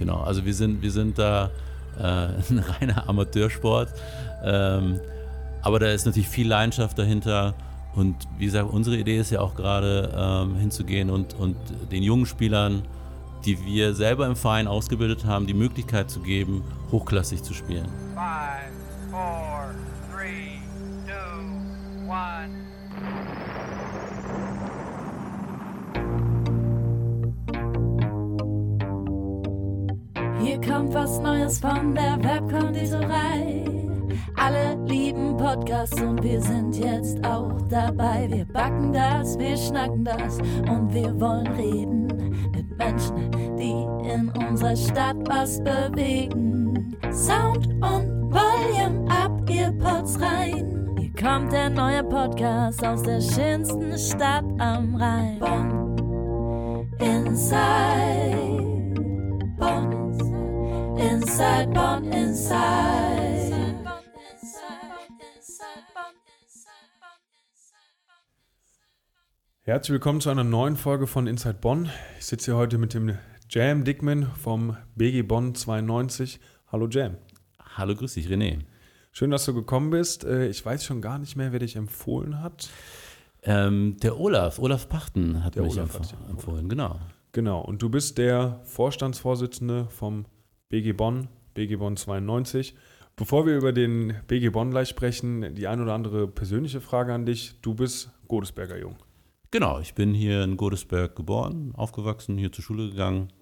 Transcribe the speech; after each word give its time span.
genau. 0.00 0.22
Also 0.22 0.44
wir 0.44 0.54
sind, 0.54 0.82
wir 0.82 0.90
sind 0.90 1.16
da 1.18 1.50
äh, 1.96 2.02
ein 2.50 2.64
reiner 2.80 3.08
Amateursport. 3.08 3.90
Ähm, 4.42 4.98
aber 5.62 5.78
da 5.78 5.92
ist 5.92 6.06
natürlich 6.06 6.28
viel 6.28 6.48
Leidenschaft 6.48 6.98
dahinter. 6.98 7.54
Und 7.94 8.16
wie 8.38 8.46
gesagt, 8.46 8.72
unsere 8.72 8.96
Idee 8.96 9.18
ist 9.18 9.30
ja 9.30 9.40
auch 9.40 9.54
gerade 9.54 10.12
ähm, 10.16 10.56
hinzugehen 10.56 11.10
und, 11.10 11.34
und 11.34 11.56
den 11.92 12.02
jungen 12.02 12.26
Spielern, 12.26 12.82
die 13.44 13.64
wir 13.64 13.94
selber 13.94 14.26
im 14.26 14.36
Verein 14.36 14.66
ausgebildet 14.66 15.24
haben, 15.24 15.46
die 15.46 15.54
Möglichkeit 15.54 16.10
zu 16.10 16.20
geben, 16.20 16.62
hochklassig 16.90 17.42
zu 17.42 17.54
spielen. 17.54 17.88
Five, 18.14 18.79
kommt 30.66 30.94
was 30.94 31.20
Neues 31.20 31.58
von 31.58 31.94
der 31.94 32.18
Webkonditorei. 32.22 33.64
Alle 34.36 34.76
lieben 34.86 35.36
Podcasts 35.36 36.00
und 36.00 36.22
wir 36.22 36.40
sind 36.40 36.76
jetzt 36.76 37.24
auch 37.24 37.60
dabei. 37.68 38.28
Wir 38.30 38.44
backen 38.44 38.92
das, 38.92 39.38
wir 39.38 39.56
schnacken 39.56 40.04
das 40.04 40.38
und 40.38 40.92
wir 40.92 41.18
wollen 41.20 41.46
reden 41.48 42.06
mit 42.52 42.78
Menschen, 42.78 43.30
die 43.58 43.86
in 44.08 44.32
unserer 44.48 44.76
Stadt 44.76 45.16
was 45.28 45.62
bewegen. 45.62 46.96
Sound 47.12 47.66
und 47.66 48.32
Volume 48.32 49.10
ab, 49.10 49.48
ihr 49.50 49.72
Pods 49.72 50.18
rein. 50.20 50.96
Hier 50.98 51.12
kommt 51.14 51.52
der 51.52 51.70
neue 51.70 52.02
Podcast 52.04 52.84
aus 52.84 53.02
der 53.02 53.20
schönsten 53.20 53.96
Stadt 53.98 54.44
am 54.58 54.94
Rhein. 54.94 55.38
Bonn, 55.38 56.88
Inside, 56.98 58.49
Inside, 61.40 61.72
Bonn, 61.72 62.12
Inside. 62.12 63.86
Herzlich 69.62 69.92
willkommen 69.92 70.20
zu 70.20 70.28
einer 70.28 70.44
neuen 70.44 70.76
Folge 70.76 71.06
von 71.06 71.26
Inside 71.26 71.54
Bonn. 71.54 71.88
Ich 72.18 72.26
sitze 72.26 72.50
hier 72.50 72.56
heute 72.58 72.76
mit 72.76 72.92
dem 72.92 73.16
Jam 73.48 73.84
Dickman 73.84 74.26
vom 74.34 74.76
BG 74.96 75.22
Bonn 75.22 75.54
92. 75.54 76.40
Hallo 76.70 76.86
Jam. 76.88 77.16
Hallo, 77.74 77.94
grüß 77.94 78.12
dich, 78.12 78.28
René. 78.28 78.58
Schön, 79.10 79.30
dass 79.30 79.46
du 79.46 79.54
gekommen 79.54 79.88
bist. 79.88 80.24
Äh, 80.24 80.48
ich 80.48 80.62
weiß 80.62 80.84
schon 80.84 81.00
gar 81.00 81.18
nicht 81.18 81.36
mehr, 81.36 81.52
wer 81.52 81.60
dich 81.60 81.74
empfohlen 81.74 82.42
hat. 82.42 82.68
Ähm, 83.44 83.96
der 84.02 84.20
Olaf, 84.20 84.58
Olaf 84.58 84.90
Pachten 84.90 85.42
hat 85.42 85.54
der 85.54 85.62
mich 85.62 85.72
Olaf 85.72 85.94
empf 85.94 86.12
hat 86.12 86.28
empfohlen, 86.28 86.68
genau. 86.68 87.00
Genau, 87.32 87.62
und 87.62 87.80
du 87.80 87.88
bist 87.88 88.18
der 88.18 88.60
Vorstandsvorsitzende 88.64 89.86
vom 89.88 90.26
BG 90.70 90.92
Bonn, 90.92 91.26
BG 91.54 91.76
Bonn 91.76 91.96
92. 91.96 92.74
Bevor 93.16 93.44
wir 93.44 93.56
über 93.56 93.72
den 93.72 94.14
BG 94.28 94.50
Bonn 94.50 94.70
gleich 94.70 94.88
sprechen, 94.88 95.54
die 95.56 95.66
ein 95.66 95.80
oder 95.80 95.94
andere 95.94 96.28
persönliche 96.28 96.80
Frage 96.80 97.12
an 97.12 97.26
dich. 97.26 97.56
Du 97.60 97.74
bist 97.74 98.10
Godesberger 98.28 98.78
Jung. 98.78 98.94
Genau, 99.50 99.80
ich 99.80 99.94
bin 99.94 100.14
hier 100.14 100.44
in 100.44 100.56
Godesberg 100.56 101.16
geboren, 101.16 101.72
aufgewachsen, 101.76 102.38
hier 102.38 102.52
zur 102.52 102.62
Schule 102.62 102.88
gegangen. 102.88 103.32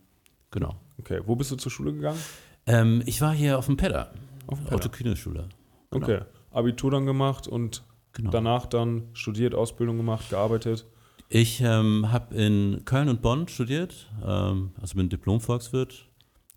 Genau. 0.51 0.77
Okay, 0.99 1.21
wo 1.27 1.37
bist 1.37 1.51
du 1.51 1.56
zur 1.56 1.71
Schule 1.71 1.93
gegangen? 1.93 2.19
Ähm, 2.67 3.03
ich 3.05 3.21
war 3.21 3.34
hier 3.34 3.59
auf 3.59 3.67
dem 3.67 3.77
Pedder, 3.77 4.11
auf 4.47 4.59
der 4.65 4.73
Autokühnerschule. 4.73 5.51
Genau. 5.91 6.05
Okay, 6.05 6.21
Abitur 6.51 6.91
dann 6.91 7.05
gemacht 7.05 7.47
und 7.47 7.84
genau. 8.15 8.31
danach 8.31 8.65
dann 8.65 9.03
studiert, 9.12 9.55
Ausbildung 9.55 9.99
gemacht, 9.99 10.31
gearbeitet? 10.31 10.87
Ich 11.29 11.61
ähm, 11.61 12.11
habe 12.11 12.34
in 12.34 12.87
Köln 12.87 13.11
und 13.11 13.21
Bonn 13.21 13.49
studiert, 13.49 14.11
ähm, 14.27 14.71
also 14.81 14.97
bin 14.97 15.11
Diplom-Volkswirt, 15.11 16.08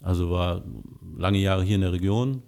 also 0.01 0.31
war 0.31 0.63
lange 1.17 1.39
Jahre 1.39 1.63
hier 1.63 1.75
in 1.75 1.81
der 1.81 1.93
Region, 1.93 2.43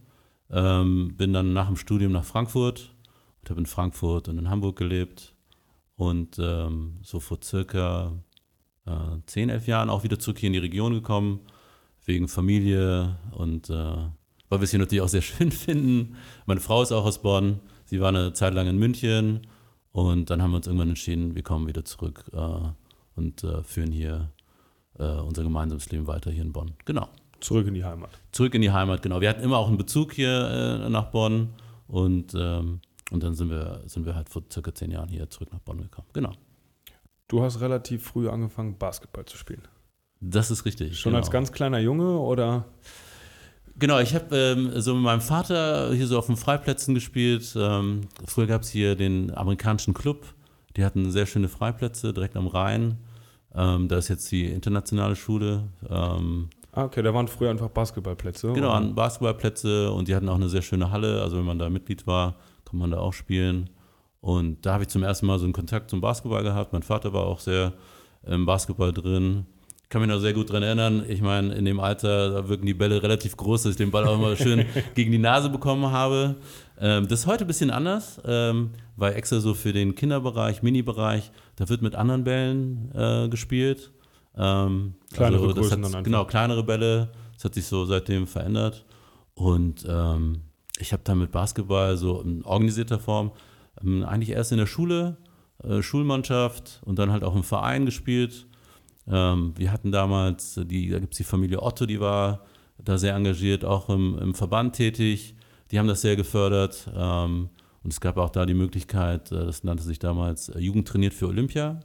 ähm, 0.49 1.15
bin 1.15 1.33
dann 1.33 1.53
nach 1.53 1.67
dem 1.67 1.77
Studium 1.77 2.11
nach 2.11 2.25
Frankfurt 2.25 2.93
und 3.41 3.49
habe 3.49 3.59
in 3.59 3.65
Frankfurt 3.65 4.27
und 4.27 4.37
in 4.37 4.49
Hamburg 4.49 4.77
gelebt 4.77 5.33
und 5.95 6.37
ähm, 6.39 6.99
so 7.01 7.19
vor 7.19 7.39
circa 7.43 8.13
äh, 8.85 9.17
10, 9.25 9.49
11 9.49 9.67
Jahren 9.67 9.89
auch 9.89 10.03
wieder 10.03 10.19
zurück 10.19 10.39
hier 10.39 10.47
in 10.47 10.53
die 10.53 10.59
Region 10.59 10.93
gekommen, 10.93 11.41
wegen 12.05 12.27
Familie 12.27 13.17
und 13.31 13.69
äh, 13.69 13.73
weil 14.49 14.59
wir 14.59 14.63
es 14.63 14.71
hier 14.71 14.79
natürlich 14.79 15.01
auch 15.01 15.09
sehr 15.09 15.21
schön 15.23 15.51
finden. 15.51 16.15
Meine 16.45 16.59
Frau 16.59 16.81
ist 16.81 16.91
auch 16.91 17.05
aus 17.05 17.21
Bonn, 17.21 17.59
sie 17.85 18.01
war 18.01 18.09
eine 18.09 18.33
Zeit 18.33 18.53
lang 18.53 18.67
in 18.67 18.77
München 18.77 19.47
und 19.91 20.29
dann 20.29 20.41
haben 20.41 20.51
wir 20.51 20.57
uns 20.57 20.67
irgendwann 20.67 20.89
entschieden, 20.89 21.35
wir 21.35 21.43
kommen 21.43 21.67
wieder 21.67 21.85
zurück 21.85 22.25
äh, 22.33 22.69
und 23.15 23.43
äh, 23.43 23.63
führen 23.63 23.91
hier 23.91 24.31
äh, 24.97 25.03
unser 25.03 25.43
gemeinsames 25.43 25.89
Leben 25.91 26.07
weiter 26.07 26.31
hier 26.31 26.43
in 26.43 26.51
Bonn. 26.51 26.73
Genau. 26.85 27.09
Zurück 27.43 27.67
in 27.67 27.73
die 27.73 27.83
Heimat. 27.83 28.09
Zurück 28.31 28.55
in 28.55 28.61
die 28.61 28.71
Heimat, 28.71 29.01
genau. 29.01 29.21
Wir 29.21 29.29
hatten 29.29 29.43
immer 29.43 29.57
auch 29.57 29.67
einen 29.67 29.77
Bezug 29.77 30.13
hier 30.13 30.83
äh, 30.85 30.89
nach 30.89 31.11
Bonn 31.11 31.49
und 31.87 32.33
ähm, 32.35 32.79
und 33.13 33.21
dann 33.21 33.35
sind 33.35 33.51
wir, 33.51 33.81
sind 33.85 34.07
wir 34.07 34.15
halt 34.15 34.27
vor 34.27 34.41
circa 34.51 34.73
zehn 34.73 34.89
Jahren 34.89 35.07
hier 35.07 35.29
zurück 35.29 35.49
nach 35.53 35.59
Bonn 35.59 35.77
gekommen. 35.77 36.07
Genau. 36.13 36.31
Du 37.27 37.43
hast 37.43 37.61
relativ 37.61 38.03
früh 38.03 38.27
angefangen, 38.27 38.77
Basketball 38.77 39.25
zu 39.25 39.37
spielen. 39.37 39.61
Das 40.19 40.49
ist 40.49 40.65
richtig. 40.65 40.99
Schon 40.99 41.11
genau. 41.11 41.19
als 41.19 41.29
ganz 41.29 41.51
kleiner 41.51 41.77
Junge 41.77 42.17
oder? 42.17 42.65
Genau, 43.75 43.99
ich 43.99 44.15
habe 44.15 44.35
ähm, 44.35 44.81
so 44.81 44.95
mit 44.95 45.03
meinem 45.03 45.21
Vater 45.21 45.93
hier 45.93 46.07
so 46.07 46.17
auf 46.17 46.25
den 46.25 46.37
Freiplätzen 46.37 46.95
gespielt. 46.95 47.53
Ähm, 47.55 48.01
früher 48.25 48.47
gab 48.47 48.63
es 48.63 48.69
hier 48.69 48.95
den 48.95 49.31
amerikanischen 49.35 49.93
Club. 49.93 50.25
Die 50.75 50.83
hatten 50.83 51.11
sehr 51.11 51.27
schöne 51.27 51.49
Freiplätze 51.49 52.13
direkt 52.13 52.35
am 52.35 52.47
Rhein. 52.47 52.97
Ähm, 53.53 53.87
da 53.89 53.97
ist 53.97 54.07
jetzt 54.07 54.31
die 54.31 54.45
internationale 54.45 55.15
Schule. 55.15 55.65
Ähm, 55.87 56.49
ah, 56.73 56.85
okay, 56.85 57.01
da 57.01 57.13
waren 57.13 57.27
früher 57.27 57.49
einfach 57.49 57.69
Basketballplätze. 57.69 58.53
Genau, 58.53 58.79
Basketballplätze 58.93 59.91
und 59.91 60.07
die 60.07 60.15
hatten 60.15 60.29
auch 60.29 60.35
eine 60.35 60.49
sehr 60.49 60.61
schöne 60.61 60.91
Halle. 60.91 61.21
Also 61.21 61.37
wenn 61.37 61.45
man 61.45 61.59
da 61.59 61.69
Mitglied 61.69 62.05
war, 62.05 62.35
kann 62.65 62.79
man 62.79 62.91
da 62.91 62.99
auch 62.99 63.13
spielen. 63.13 63.69
Und 64.19 64.65
da 64.65 64.73
habe 64.73 64.83
ich 64.83 64.89
zum 64.89 65.03
ersten 65.03 65.25
Mal 65.25 65.37
so 65.37 65.43
einen 65.43 65.53
Kontakt 65.53 65.89
zum 65.89 66.01
Basketball 66.01 66.43
gehabt. 66.43 66.73
Mein 66.73 66.83
Vater 66.83 67.13
war 67.13 67.25
auch 67.25 67.39
sehr 67.39 67.73
im 68.25 68.45
Basketball 68.45 68.91
drin. 68.93 69.45
Ich 69.83 69.89
kann 69.89 70.01
mich 70.01 70.09
noch 70.09 70.19
sehr 70.19 70.33
gut 70.33 70.49
daran 70.49 70.63
erinnern. 70.63 71.05
Ich 71.07 71.21
meine, 71.21 71.53
in 71.53 71.65
dem 71.65 71.79
Alter, 71.79 72.31
da 72.31 72.49
wirken 72.49 72.65
die 72.65 72.73
Bälle 72.73 73.03
relativ 73.03 73.37
groß, 73.37 73.63
dass 73.63 73.71
ich 73.71 73.77
den 73.77 73.91
Ball 73.91 74.07
auch 74.07 74.15
immer 74.15 74.35
schön 74.35 74.65
gegen 74.95 75.11
die 75.11 75.19
Nase 75.19 75.49
bekommen 75.49 75.91
habe. 75.91 76.35
Ähm, 76.79 77.07
das 77.07 77.21
ist 77.21 77.27
heute 77.27 77.43
ein 77.43 77.47
bisschen 77.47 77.69
anders, 77.69 78.19
ähm, 78.25 78.71
weil 78.95 79.13
extra 79.13 79.39
so 79.39 79.53
für 79.53 79.73
den 79.73 79.93
Kinderbereich, 79.93 80.63
Mini-Bereich, 80.63 81.31
da 81.57 81.69
wird 81.69 81.81
mit 81.81 81.93
anderen 81.93 82.23
Bällen 82.23 82.91
äh, 82.95 83.27
gespielt. 83.27 83.91
Ähm, 84.37 84.95
kleinere 85.13 85.47
also, 85.47 85.61
Größen 85.61 85.81
dann 85.81 86.03
Genau, 86.03 86.25
kleinere 86.25 86.63
Bälle. 86.63 87.11
Das 87.33 87.45
hat 87.45 87.53
sich 87.55 87.65
so 87.65 87.85
seitdem 87.85 88.27
verändert. 88.27 88.85
Und 89.35 89.85
ähm, 89.87 90.41
ich 90.79 90.93
habe 90.93 91.03
dann 91.03 91.19
mit 91.19 91.31
Basketball 91.31 91.97
so 91.97 92.21
in 92.21 92.43
organisierter 92.43 92.99
Form 92.99 93.31
ähm, 93.81 94.03
eigentlich 94.03 94.29
erst 94.29 94.51
in 94.51 94.57
der 94.57 94.65
Schule, 94.65 95.17
äh, 95.63 95.81
Schulmannschaft 95.81 96.81
und 96.85 96.99
dann 96.99 97.11
halt 97.11 97.23
auch 97.23 97.35
im 97.35 97.43
Verein 97.43 97.85
gespielt. 97.85 98.47
Ähm, 99.07 99.53
wir 99.57 99.71
hatten 99.71 99.91
damals, 99.91 100.59
die, 100.63 100.89
da 100.89 100.99
gibt 100.99 101.13
es 101.13 101.17
die 101.17 101.23
Familie 101.23 101.61
Otto, 101.61 101.85
die 101.85 101.99
war 101.99 102.41
da 102.77 102.97
sehr 102.97 103.15
engagiert, 103.15 103.65
auch 103.65 103.89
im, 103.89 104.17
im 104.19 104.33
Verband 104.33 104.75
tätig. 104.75 105.35
Die 105.71 105.79
haben 105.79 105.87
das 105.87 106.01
sehr 106.01 106.15
gefördert. 106.15 106.89
Ähm, 106.95 107.49
und 107.83 107.91
es 107.91 107.99
gab 107.99 108.17
auch 108.17 108.29
da 108.29 108.45
die 108.45 108.53
Möglichkeit, 108.53 109.31
äh, 109.31 109.45
das 109.45 109.63
nannte 109.63 109.83
sich 109.83 109.99
damals 109.99 110.49
äh, 110.49 110.59
Jugend 110.59 110.87
trainiert 110.87 111.13
für 111.13 111.27
Olympia. 111.27 111.79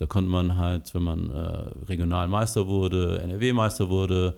Da 0.00 0.06
konnte 0.06 0.30
man 0.30 0.56
halt, 0.56 0.94
wenn 0.94 1.02
man 1.02 1.30
äh, 1.30 1.86
Regionalmeister 1.86 2.66
wurde, 2.66 3.20
NRW-Meister 3.20 3.90
wurde, 3.90 4.34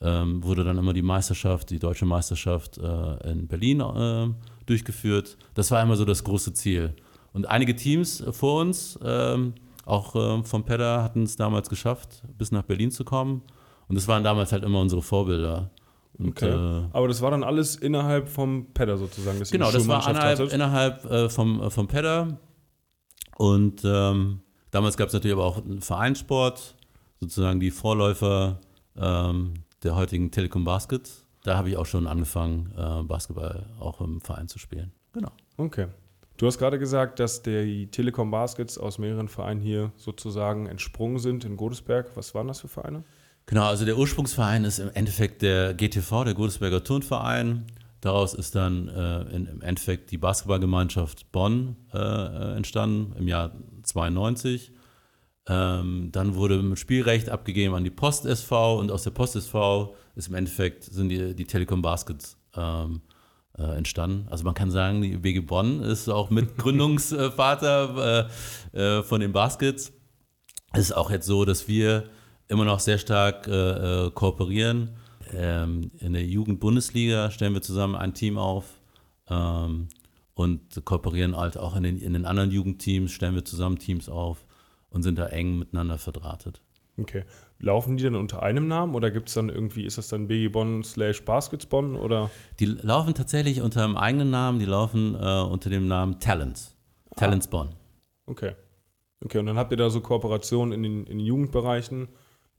ähm, 0.00 0.42
wurde 0.42 0.64
dann 0.64 0.78
immer 0.78 0.94
die 0.94 1.02
Meisterschaft, 1.02 1.68
die 1.68 1.78
deutsche 1.78 2.06
Meisterschaft 2.06 2.78
äh, 2.78 3.30
in 3.30 3.46
Berlin 3.46 3.80
äh, 3.80 4.28
durchgeführt. 4.64 5.36
Das 5.52 5.70
war 5.70 5.82
immer 5.82 5.96
so 5.96 6.06
das 6.06 6.24
große 6.24 6.54
Ziel. 6.54 6.94
Und 7.34 7.46
einige 7.46 7.76
Teams 7.76 8.24
vor 8.30 8.62
uns, 8.62 8.98
ähm, 9.04 9.52
auch 9.84 10.16
äh, 10.16 10.42
vom 10.44 10.64
Pedder, 10.64 11.02
hatten 11.02 11.24
es 11.24 11.36
damals 11.36 11.68
geschafft, 11.68 12.22
bis 12.38 12.50
nach 12.50 12.62
Berlin 12.62 12.90
zu 12.90 13.04
kommen. 13.04 13.42
Und 13.88 13.96
das 13.96 14.08
waren 14.08 14.24
damals 14.24 14.50
halt 14.50 14.64
immer 14.64 14.80
unsere 14.80 15.02
Vorbilder. 15.02 15.68
Und, 16.16 16.30
okay. 16.30 16.48
Äh, 16.48 16.88
Aber 16.94 17.06
das 17.06 17.20
war 17.20 17.32
dann 17.32 17.44
alles 17.44 17.76
innerhalb 17.76 18.30
vom 18.30 18.72
Pedder 18.72 18.96
sozusagen? 18.96 19.42
Genau, 19.50 19.70
das 19.70 19.86
war 19.86 20.08
innerhalb, 20.08 20.52
innerhalb 20.54 21.04
äh, 21.04 21.28
vom, 21.28 21.60
äh, 21.60 21.68
vom 21.68 21.86
Pedder. 21.86 22.38
Und 23.36 23.82
ähm, 23.84 24.40
damals 24.72 24.96
gab 24.96 25.06
es 25.08 25.14
natürlich 25.14 25.36
aber 25.36 25.44
auch 25.44 25.64
einen 25.64 25.80
Vereinssport, 25.80 26.74
sozusagen 27.20 27.60
die 27.60 27.70
Vorläufer 27.70 28.58
ähm, 28.96 29.54
der 29.84 29.94
heutigen 29.94 30.32
Telekom 30.32 30.64
Baskets. 30.64 31.24
Da 31.44 31.56
habe 31.56 31.70
ich 31.70 31.76
auch 31.76 31.86
schon 31.86 32.08
angefangen, 32.08 32.72
äh, 32.76 33.02
Basketball 33.04 33.66
auch 33.78 34.00
im 34.00 34.20
Verein 34.20 34.48
zu 34.48 34.58
spielen. 34.58 34.92
Genau. 35.12 35.30
Okay. 35.56 35.86
Du 36.36 36.46
hast 36.46 36.58
gerade 36.58 36.78
gesagt, 36.78 37.20
dass 37.20 37.42
die 37.42 37.86
Telekom 37.88 38.30
Baskets 38.30 38.78
aus 38.78 38.98
mehreren 38.98 39.28
Vereinen 39.28 39.60
hier 39.60 39.92
sozusagen 39.96 40.66
entsprungen 40.66 41.18
sind 41.18 41.44
in 41.44 41.56
Godesberg. 41.56 42.16
Was 42.16 42.34
waren 42.34 42.48
das 42.48 42.60
für 42.60 42.68
Vereine? 42.68 43.04
Genau, 43.46 43.66
also 43.66 43.84
der 43.84 43.98
Ursprungsverein 43.98 44.64
ist 44.64 44.78
im 44.78 44.90
Endeffekt 44.94 45.42
der 45.42 45.74
GTV, 45.74 46.24
der 46.24 46.34
Godesberger 46.34 46.82
Turnverein. 46.82 47.66
Daraus 48.02 48.34
ist 48.34 48.56
dann 48.56 48.88
äh, 48.88 49.20
in, 49.34 49.46
im 49.46 49.62
Endeffekt 49.62 50.10
die 50.10 50.18
Basketballgemeinschaft 50.18 51.30
Bonn 51.30 51.76
äh, 51.94 52.56
entstanden 52.56 53.14
im 53.16 53.28
Jahr 53.28 53.52
92. 53.84 54.72
Ähm, 55.46 56.10
dann 56.10 56.34
wurde 56.34 56.56
ein 56.56 56.76
Spielrecht 56.76 57.30
abgegeben 57.30 57.76
an 57.76 57.84
die 57.84 57.90
Post 57.90 58.26
SV 58.26 58.80
und 58.80 58.90
aus 58.90 59.04
der 59.04 59.12
Post 59.12 59.36
SV 59.36 59.94
ist 60.16 60.28
im 60.28 60.34
Endeffekt 60.34 60.82
sind 60.82 61.10
die, 61.10 61.34
die 61.36 61.44
Telekom 61.44 61.80
Baskets 61.80 62.36
ähm, 62.56 63.02
äh, 63.56 63.76
entstanden. 63.76 64.26
Also 64.30 64.42
man 64.44 64.54
kann 64.54 64.72
sagen, 64.72 65.00
die 65.00 65.16
BG 65.16 65.40
Bonn 65.40 65.80
ist 65.82 66.08
auch 66.08 66.28
mit 66.28 66.58
Gründungsvater 66.58 68.28
äh, 68.74 68.98
äh, 68.98 69.02
von 69.04 69.20
den 69.20 69.32
Baskets. 69.32 69.92
Es 70.72 70.80
ist 70.80 70.92
auch 70.92 71.12
jetzt 71.12 71.26
so, 71.26 71.44
dass 71.44 71.68
wir 71.68 72.08
immer 72.48 72.64
noch 72.64 72.80
sehr 72.80 72.98
stark 72.98 73.46
äh, 73.46 74.06
äh, 74.06 74.10
kooperieren. 74.10 74.96
Ähm, 75.34 75.90
in 75.98 76.12
der 76.12 76.24
Jugendbundesliga 76.24 77.30
stellen 77.30 77.54
wir 77.54 77.62
zusammen 77.62 77.94
ein 77.94 78.14
Team 78.14 78.38
auf 78.38 78.80
ähm, 79.28 79.88
und 80.34 80.84
kooperieren 80.84 81.36
halt 81.36 81.58
auch 81.58 81.76
in 81.76 81.82
den, 81.82 81.98
in 81.98 82.12
den 82.12 82.24
anderen 82.24 82.50
Jugendteams, 82.50 83.12
stellen 83.12 83.34
wir 83.34 83.44
zusammen 83.44 83.78
Teams 83.78 84.08
auf 84.08 84.44
und 84.90 85.02
sind 85.02 85.18
da 85.18 85.26
eng 85.26 85.58
miteinander 85.58 85.98
verdrahtet. 85.98 86.60
Okay. 86.98 87.24
Laufen 87.58 87.96
die 87.96 88.04
dann 88.04 88.16
unter 88.16 88.42
einem 88.42 88.68
Namen 88.68 88.94
oder 88.94 89.10
gibt 89.10 89.28
es 89.28 89.34
dann 89.34 89.48
irgendwie, 89.48 89.84
ist 89.84 89.96
das 89.96 90.08
dann 90.08 90.28
BG 90.28 90.48
Bonn 90.48 90.82
slash 90.84 91.24
Basketsbonn 91.24 91.96
oder? 91.96 92.30
Die 92.58 92.66
laufen 92.66 93.14
tatsächlich 93.14 93.62
unter 93.62 93.84
einem 93.84 93.96
eigenen 93.96 94.30
Namen, 94.30 94.58
die 94.58 94.64
laufen 94.66 95.14
äh, 95.14 95.40
unter 95.40 95.70
dem 95.70 95.86
Namen 95.86 96.18
Talents. 96.20 96.76
Ah. 97.10 97.14
Talents 97.20 97.48
Bonn. 97.48 97.70
Okay. 98.26 98.52
Okay, 99.24 99.38
und 99.38 99.46
dann 99.46 99.56
habt 99.56 99.70
ihr 99.70 99.76
da 99.76 99.88
so 99.88 100.00
Kooperationen 100.00 100.72
in 100.72 100.82
den, 100.82 101.06
in 101.06 101.18
den 101.18 101.26
Jugendbereichen. 101.26 102.08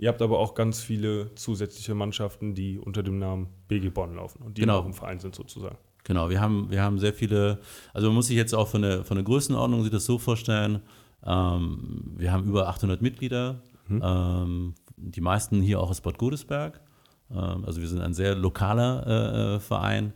Ihr 0.04 0.10
habt 0.10 0.22
aber 0.22 0.38
auch 0.38 0.54
ganz 0.54 0.82
viele 0.82 1.34
zusätzliche 1.36 1.96
Mannschaften, 1.96 2.54
die 2.54 2.78
unter 2.78 3.04
dem 3.04 3.20
Namen 3.20 3.48
BG 3.70 3.88
Bonn 3.88 4.18
laufen 4.18 4.44
und 4.44 4.58
die 4.58 4.62
genau. 4.64 4.80
auch 4.80 4.86
im 4.86 4.94
Verein 4.94 5.22
sind 5.22 5.34
sozusagen. 5.34 5.78
Genau, 6.04 6.30
wir 6.30 6.42
haben, 6.42 6.70
wir 6.70 6.82
haben 6.82 7.00
sehr 7.00 7.14
viele, 7.14 7.60
also 7.94 8.08
man 8.08 8.16
muss 8.16 8.28
sich 8.28 8.36
jetzt 8.36 8.54
auch 8.54 8.68
von 8.68 8.82
der, 8.82 9.06
von 9.06 9.16
der 9.16 9.24
Größenordnung 9.24 9.82
sich 9.82 9.94
das 9.94 10.04
so 10.04 10.18
vorstellen, 10.18 10.82
ähm, 11.26 12.16
wir 12.18 12.34
haben 12.34 12.44
über 12.44 12.68
800 12.68 13.02
Mitglieder, 13.02 13.62
mhm. 13.88 14.02
ähm, 14.04 14.76
die 14.98 15.22
meisten 15.22 15.62
hier 15.62 15.80
auch 15.80 15.90
aus 15.90 16.02
Bad 16.02 16.18
Godesberg. 16.18 16.82
Ähm, 17.32 17.64
also 17.66 17.80
wir 17.80 17.88
sind 17.88 18.02
ein 18.02 18.14
sehr 18.14 18.36
lokaler 18.36 19.08
äh, 19.08 19.56
äh, 19.56 19.60
Verein 19.62 20.12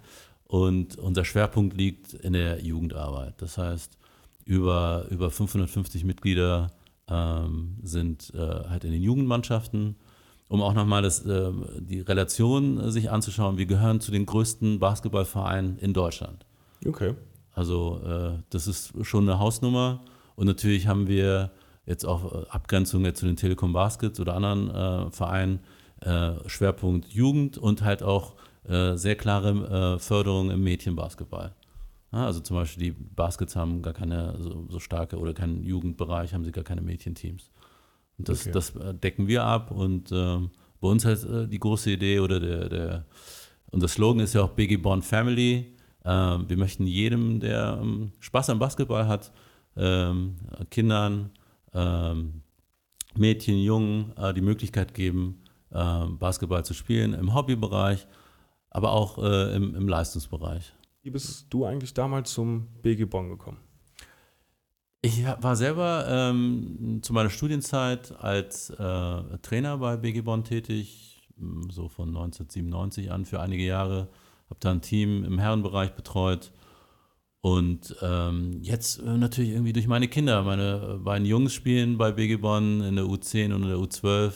und 0.48 0.98
unser 0.98 1.24
Schwerpunkt 1.24 1.78
liegt 1.78 2.13
in 2.13 2.34
der 2.34 2.62
Jugendarbeit. 2.62 3.42
Das 3.42 3.57
heißt, 3.57 3.98
über, 4.44 5.06
über 5.12 5.31
550 5.31 6.04
Mitglieder 6.04 6.74
ähm, 7.09 7.77
sind 7.83 8.33
äh, 8.36 8.38
halt 8.38 8.83
in 8.83 8.92
den 8.92 9.01
Jugendmannschaften 9.01 9.95
um 10.50 10.62
auch 10.62 10.74
nochmal 10.74 11.01
das, 11.01 11.25
äh, 11.25 11.51
die 11.80 12.01
Relation 12.01 12.80
äh, 12.80 12.92
sich 12.92 13.12
anzuschauen. 13.12 13.57
Wir 13.57 13.65
gehören 13.65 14.00
zu 14.00 14.12
den 14.12 14.25
größten 14.25 14.80
Basketballvereinen 14.80 15.77
in 15.80 15.94
Deutschland. 15.94 16.45
Okay. 16.86 17.15
Also 17.54 18.01
äh, 18.06 18.42
das 18.50 18.68
ist 18.68 18.94
schon 19.01 19.27
eine 19.27 19.39
Hausnummer. 19.39 20.01
Und 20.36 20.48
natürlich 20.48 20.88
haben 20.88 21.07
wir 21.07 21.51
jetzt 21.86 22.06
auch 22.06 22.33
äh, 22.33 22.45
Abgrenzungen 22.50 23.13
zu 23.15 23.25
den 23.25 23.36
Telekom 23.36 23.74
Baskets 23.74 24.19
oder 24.19 24.36
anderen 24.36 24.69
äh, 24.69 25.12
Vereinen, 25.12 25.60
Schwerpunkt 26.45 27.07
Jugend 27.07 27.57
und 27.57 27.83
halt 27.83 28.03
auch 28.03 28.36
sehr 28.68 29.15
klare 29.15 29.98
Förderung 29.98 30.51
im 30.51 30.63
Mädchenbasketball. 30.63 31.56
Also 32.12 32.39
zum 32.39 32.56
Beispiel 32.56 32.83
die 32.83 32.92
Baskets 32.92 33.56
haben 33.56 33.81
gar 33.81 33.94
keine 33.94 34.36
so, 34.39 34.65
so 34.69 34.80
starke 34.80 35.18
oder 35.18 35.33
keinen 35.33 35.63
Jugendbereich, 35.63 36.33
haben 36.33 36.45
sie 36.45 36.51
gar 36.51 36.63
keine 36.63 36.81
Mädchenteams. 36.81 37.51
Und 38.18 38.30
das, 38.30 38.42
okay. 38.42 38.51
das 38.51 38.75
äh, 38.75 38.94
decken 38.94 39.27
wir 39.27 39.44
ab 39.44 39.71
und 39.71 40.12
äh, 40.12 40.39
bei 40.80 40.88
uns 40.88 41.06
halt 41.06 41.24
äh, 41.24 41.48
die 41.48 41.59
große 41.59 41.92
Idee 41.92 42.19
oder 42.19 42.39
der, 42.39 42.69
der, 42.69 43.06
unser 43.71 43.88
Slogan 43.88 44.21
ist 44.21 44.33
ja 44.33 44.42
auch 44.42 44.51
Biggie 44.51 44.77
Born 44.77 45.01
Family. 45.01 45.75
Ähm, 46.06 46.45
wir 46.48 46.57
möchten 46.57 46.88
jedem, 46.88 47.39
der 47.39 47.80
ähm, 47.81 48.12
Spaß 48.19 48.50
am 48.50 48.60
Basketball 48.60 49.07
hat, 49.07 49.31
ähm, 49.75 50.38
Kindern, 50.71 51.31
ähm, 51.74 52.42
Mädchen, 53.15 53.57
Jungen 53.57 54.15
äh, 54.18 54.33
die 54.33 54.42
Möglichkeit 54.42 54.94
geben, 54.94 55.44
ähm, 55.71 56.18
Basketball 56.18 56.63
zu 56.63 56.74
spielen 56.74 57.13
im 57.13 57.36
Hobbybereich, 57.36 58.07
aber 58.69 58.92
auch 58.94 59.18
äh, 59.18 59.56
im, 59.56 59.75
im 59.75 59.88
Leistungsbereich. 59.88 60.74
Wie 61.07 61.12
bist 61.12 61.45
du 61.51 61.63
eigentlich 61.63 61.94
damals 61.94 62.33
zum 62.33 62.68
BG 62.81 63.06
Bonn 63.06 63.30
gekommen? 63.30 63.59
Ich 65.01 65.24
war 65.25 65.56
selber 65.56 66.06
ähm, 66.06 67.00
zu 67.01 67.13
meiner 67.13 67.30
Studienzeit 67.30 68.12
als 68.19 68.71
äh, 68.71 69.38
Trainer 69.42 69.77
bei 69.77 69.95
BG 69.95 70.19
Bonn 70.19 70.44
tätig, 70.44 71.25
hm, 71.38 71.69
so 71.71 71.88
von 71.88 72.09
1997 72.09 73.09
an 73.09 73.24
für 73.24 73.39
einige 73.39 73.63
Jahre. 73.63 74.09
Habe 74.50 74.59
da 74.59 74.71
ein 74.71 74.81
Team 74.81 75.24
im 75.24 75.39
Herrenbereich 75.39 75.92
betreut. 75.92 76.51
Und 77.39 77.95
ähm, 78.01 78.60
jetzt 78.62 79.00
äh, 79.00 79.18
natürlich 79.18 79.51
irgendwie 79.51 79.71
durch 79.71 79.88
meine 79.88 80.10
Kinder. 80.10 80.44
Meine 80.44 80.95
äh, 80.95 80.98
beiden 80.98 81.25
Jungs 81.25 81.53
spielen 81.53 81.98
bei 81.98 82.12
BG 82.12 82.36
Bonn 82.36 82.81
in 82.81 82.98
der 82.98 83.06
U10 83.06 83.53
und 83.53 83.63
in 83.63 83.69
der 83.69 83.77
U12, 83.77 84.33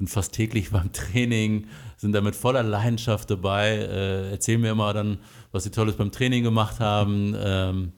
sind 0.00 0.08
fast 0.08 0.32
täglich 0.32 0.70
beim 0.72 0.92
Training, 0.92 1.66
sind 1.96 2.12
da 2.12 2.20
mit 2.20 2.34
voller 2.34 2.62
Leidenschaft 2.62 3.30
dabei, 3.30 3.76
äh, 3.76 4.30
erzählen 4.30 4.60
mir 4.60 4.72
immer 4.72 4.92
dann, 4.92 5.18
was 5.52 5.64
sie 5.64 5.70
Tolles 5.70 5.96
beim 5.96 6.10
Training 6.10 6.42
gemacht 6.42 6.80
haben. 6.80 7.36
Ähm, 7.38 7.92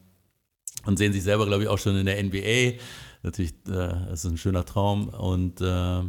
und 0.85 0.97
sehen 0.99 1.13
sich 1.13 1.23
selber, 1.23 1.47
glaube 1.47 1.63
ich, 1.63 1.69
auch 1.69 1.79
schon 1.79 1.97
in 1.97 2.07
der 2.07 2.21
NBA. 2.21 2.81
Natürlich, 3.23 3.53
äh, 3.69 4.09
das 4.09 4.25
ist 4.25 4.33
ein 4.33 4.37
schöner 4.37 4.65
Traum. 4.65 5.11
Und, 5.11 5.61
äh, 5.61 6.01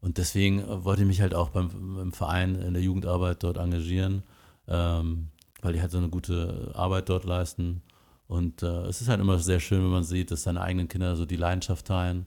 und 0.00 0.18
deswegen 0.18 0.64
wollte 0.84 1.02
ich 1.02 1.08
mich 1.08 1.20
halt 1.20 1.34
auch 1.34 1.50
beim, 1.50 1.68
beim 1.96 2.12
Verein 2.12 2.56
in 2.56 2.74
der 2.74 2.82
Jugendarbeit 2.82 3.44
dort 3.44 3.58
engagieren, 3.58 4.24
ähm, 4.66 5.28
weil 5.62 5.72
die 5.72 5.80
halt 5.80 5.92
so 5.92 5.98
eine 5.98 6.08
gute 6.08 6.72
Arbeit 6.74 7.08
dort 7.10 7.24
leisten. 7.24 7.82
Und 8.26 8.64
äh, 8.64 8.86
es 8.86 9.00
ist 9.00 9.08
halt 9.08 9.20
immer 9.20 9.38
sehr 9.38 9.60
schön, 9.60 9.84
wenn 9.84 9.90
man 9.90 10.02
sieht, 10.02 10.32
dass 10.32 10.42
seine 10.42 10.62
eigenen 10.62 10.88
Kinder 10.88 11.14
so 11.14 11.26
die 11.26 11.36
Leidenschaft 11.36 11.86
teilen. 11.86 12.26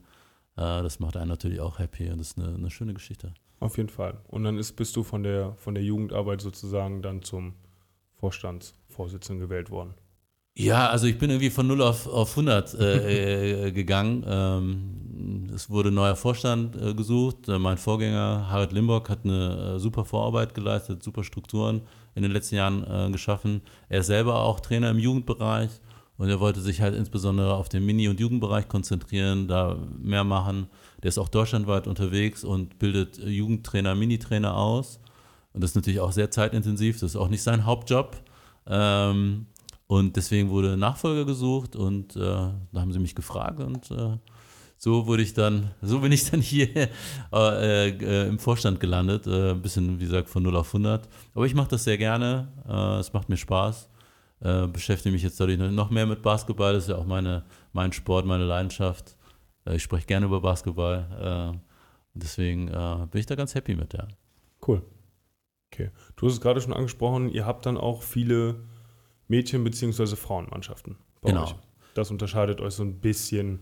Äh, 0.56 0.82
das 0.82 1.00
macht 1.00 1.16
einen 1.16 1.28
natürlich 1.28 1.60
auch 1.60 1.78
happy 1.78 2.10
und 2.10 2.18
das 2.18 2.28
ist 2.28 2.38
eine, 2.38 2.54
eine 2.54 2.70
schöne 2.70 2.94
Geschichte. 2.94 3.34
Auf 3.60 3.76
jeden 3.76 3.88
Fall. 3.88 4.18
Und 4.28 4.44
dann 4.44 4.58
ist, 4.58 4.72
bist 4.72 4.96
du 4.96 5.04
von 5.04 5.22
der, 5.22 5.54
von 5.56 5.74
der 5.74 5.84
Jugendarbeit 5.84 6.40
sozusagen 6.40 7.00
dann 7.00 7.22
zum 7.22 7.54
Vorstandsvorsitzenden 8.14 9.40
gewählt 9.40 9.70
worden. 9.70 9.94
Ja, 10.54 10.90
also 10.90 11.06
ich 11.06 11.18
bin 11.18 11.30
irgendwie 11.30 11.48
von 11.48 11.66
0 11.66 11.80
auf, 11.80 12.06
auf 12.06 12.30
100 12.30 12.74
äh, 12.74 13.66
äh, 13.68 13.72
gegangen. 13.72 14.24
Ähm, 14.26 15.50
es 15.54 15.70
wurde 15.70 15.88
ein 15.88 15.94
neuer 15.94 16.16
Vorstand 16.16 16.76
äh, 16.76 16.92
gesucht. 16.92 17.48
Äh, 17.48 17.58
mein 17.58 17.78
Vorgänger 17.78 18.48
Harald 18.50 18.72
Limbock 18.72 19.08
hat 19.08 19.20
eine 19.24 19.76
äh, 19.76 19.78
super 19.78 20.04
Vorarbeit 20.04 20.54
geleistet, 20.54 21.02
super 21.02 21.24
Strukturen 21.24 21.82
in 22.14 22.22
den 22.22 22.32
letzten 22.32 22.56
Jahren 22.56 23.10
geschaffen. 23.10 23.62
Er 23.88 24.00
ist 24.00 24.08
selber 24.08 24.40
auch 24.40 24.60
Trainer 24.60 24.90
im 24.90 24.98
Jugendbereich 24.98 25.70
und 26.22 26.28
er 26.28 26.38
wollte 26.38 26.60
sich 26.60 26.80
halt 26.80 26.94
insbesondere 26.94 27.54
auf 27.54 27.68
den 27.68 27.84
Mini- 27.84 28.06
und 28.06 28.20
Jugendbereich 28.20 28.68
konzentrieren, 28.68 29.48
da 29.48 29.76
mehr 29.98 30.22
machen. 30.22 30.68
Der 31.02 31.08
ist 31.08 31.18
auch 31.18 31.28
deutschlandweit 31.28 31.88
unterwegs 31.88 32.44
und 32.44 32.78
bildet 32.78 33.18
Jugendtrainer, 33.18 33.96
Minitrainer 33.96 34.56
aus. 34.56 35.00
Und 35.52 35.64
das 35.64 35.72
ist 35.72 35.74
natürlich 35.74 35.98
auch 35.98 36.12
sehr 36.12 36.30
zeitintensiv. 36.30 37.00
Das 37.00 37.10
ist 37.10 37.16
auch 37.16 37.26
nicht 37.26 37.42
sein 37.42 37.66
Hauptjob. 37.66 38.22
Ähm, 38.68 39.46
und 39.88 40.14
deswegen 40.14 40.50
wurde 40.50 40.76
Nachfolger 40.76 41.24
gesucht 41.24 41.74
und 41.74 42.14
äh, 42.14 42.20
da 42.20 42.54
haben 42.76 42.92
sie 42.92 43.00
mich 43.00 43.16
gefragt 43.16 43.58
und 43.58 43.90
äh, 43.90 44.16
so 44.78 45.08
wurde 45.08 45.24
ich 45.24 45.34
dann, 45.34 45.72
so 45.82 45.98
bin 45.98 46.12
ich 46.12 46.24
dann 46.30 46.40
hier 46.40 46.68
äh, 47.32 47.88
äh 47.88 48.28
im 48.28 48.38
Vorstand 48.38 48.78
gelandet. 48.78 49.26
Äh, 49.26 49.50
ein 49.50 49.60
bisschen, 49.60 49.98
wie 49.98 50.04
gesagt, 50.04 50.28
von 50.28 50.44
0 50.44 50.54
auf 50.54 50.68
100. 50.68 51.08
Aber 51.34 51.46
ich 51.46 51.54
mache 51.56 51.70
das 51.70 51.82
sehr 51.82 51.98
gerne. 51.98 52.46
Äh, 52.68 53.00
es 53.00 53.12
macht 53.12 53.28
mir 53.28 53.36
Spaß. 53.36 53.88
Beschäftige 54.72 55.12
mich 55.12 55.22
jetzt 55.22 55.38
dadurch 55.40 55.58
noch 55.58 55.90
mehr 55.90 56.06
mit 56.06 56.22
Basketball. 56.22 56.72
Das 56.74 56.84
ist 56.84 56.90
ja 56.90 56.96
auch 56.96 57.06
meine, 57.06 57.44
mein 57.72 57.92
Sport, 57.92 58.26
meine 58.26 58.44
Leidenschaft. 58.44 59.16
ich 59.70 59.82
spreche 59.82 60.06
gerne 60.06 60.26
über 60.26 60.40
Basketball. 60.40 61.60
deswegen 62.14 62.66
bin 62.66 63.20
ich 63.20 63.26
da 63.26 63.34
ganz 63.36 63.54
happy 63.54 63.76
mit, 63.76 63.92
ja. 63.94 64.08
Cool. 64.66 64.82
Okay. 65.72 65.90
Du 66.16 66.26
hast 66.26 66.34
es 66.34 66.40
gerade 66.40 66.60
schon 66.60 66.72
angesprochen, 66.72 67.28
ihr 67.30 67.46
habt 67.46 67.64
dann 67.66 67.76
auch 67.78 68.02
viele 68.02 68.56
Mädchen- 69.28 69.64
bzw. 69.64 70.16
Frauenmannschaften. 70.16 70.96
genau. 71.22 71.44
Euch. 71.44 71.54
Das 71.94 72.10
unterscheidet 72.10 72.60
euch 72.60 72.74
so 72.74 72.82
ein 72.82 73.00
bisschen 73.00 73.60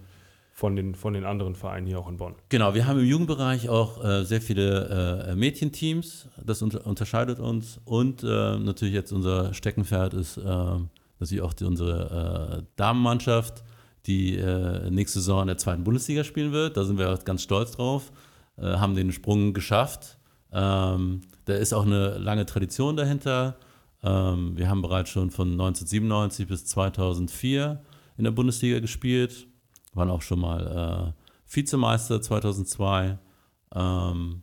von 0.61 0.77
den, 0.77 0.95
von 0.95 1.15
den 1.15 1.25
anderen 1.25 1.55
Vereinen 1.55 1.87
hier 1.87 1.99
auch 1.99 2.07
in 2.07 2.19
Bonn. 2.19 2.35
Genau, 2.51 2.75
wir 2.75 2.87
haben 2.87 3.01
im 3.01 3.07
Jugendbereich 3.07 3.71
auch 3.71 4.05
äh, 4.05 4.25
sehr 4.25 4.43
viele 4.43 5.31
äh, 5.31 5.35
Mädchenteams. 5.35 6.29
Das 6.45 6.61
unter 6.61 6.87
unterscheidet 6.87 7.41
uns. 7.41 7.81
Und 7.87 8.23
äh, 8.23 8.27
natürlich 8.59 8.93
jetzt 8.93 9.11
unser 9.11 9.55
Steckenpferd 9.55 10.13
ist 10.13 10.37
äh, 10.37 10.43
natürlich 11.19 11.41
auch 11.41 11.55
die, 11.55 11.65
unsere 11.65 12.59
äh, 12.59 12.63
Damenmannschaft, 12.77 13.65
die 14.05 14.37
äh, 14.37 14.91
nächste 14.91 15.21
Saison 15.21 15.41
in 15.41 15.47
der 15.47 15.57
zweiten 15.57 15.83
Bundesliga 15.83 16.25
spielen 16.25 16.53
wird. 16.53 16.77
Da 16.77 16.85
sind 16.85 16.99
wir 16.99 17.19
ganz 17.25 17.43
stolz 17.43 17.73
drauf. 17.73 18.13
haben 18.61 18.95
den 18.95 19.13
Sprung 19.13 19.55
geschafft. 19.55 20.19
Ähm, 20.53 21.23
da 21.47 21.55
ist 21.55 21.73
auch 21.73 21.87
eine 21.87 22.19
lange 22.19 22.45
Tradition 22.45 22.99
dahinter. 22.99 23.57
Ähm, 24.03 24.59
wir 24.59 24.69
haben 24.69 24.83
bereits 24.83 25.09
schon 25.09 25.31
von 25.31 25.53
1997 25.53 26.47
bis 26.47 26.67
2004 26.67 27.81
in 28.19 28.25
der 28.25 28.31
Bundesliga 28.31 28.81
gespielt, 28.81 29.47
waren 29.93 30.11
auch 30.11 30.23
schon 30.23 30.41
mal 30.41 31.15
äh, 31.17 31.53
Vizemeister 31.53 32.23
2002. 32.23 33.19
Ähm, 33.75 34.43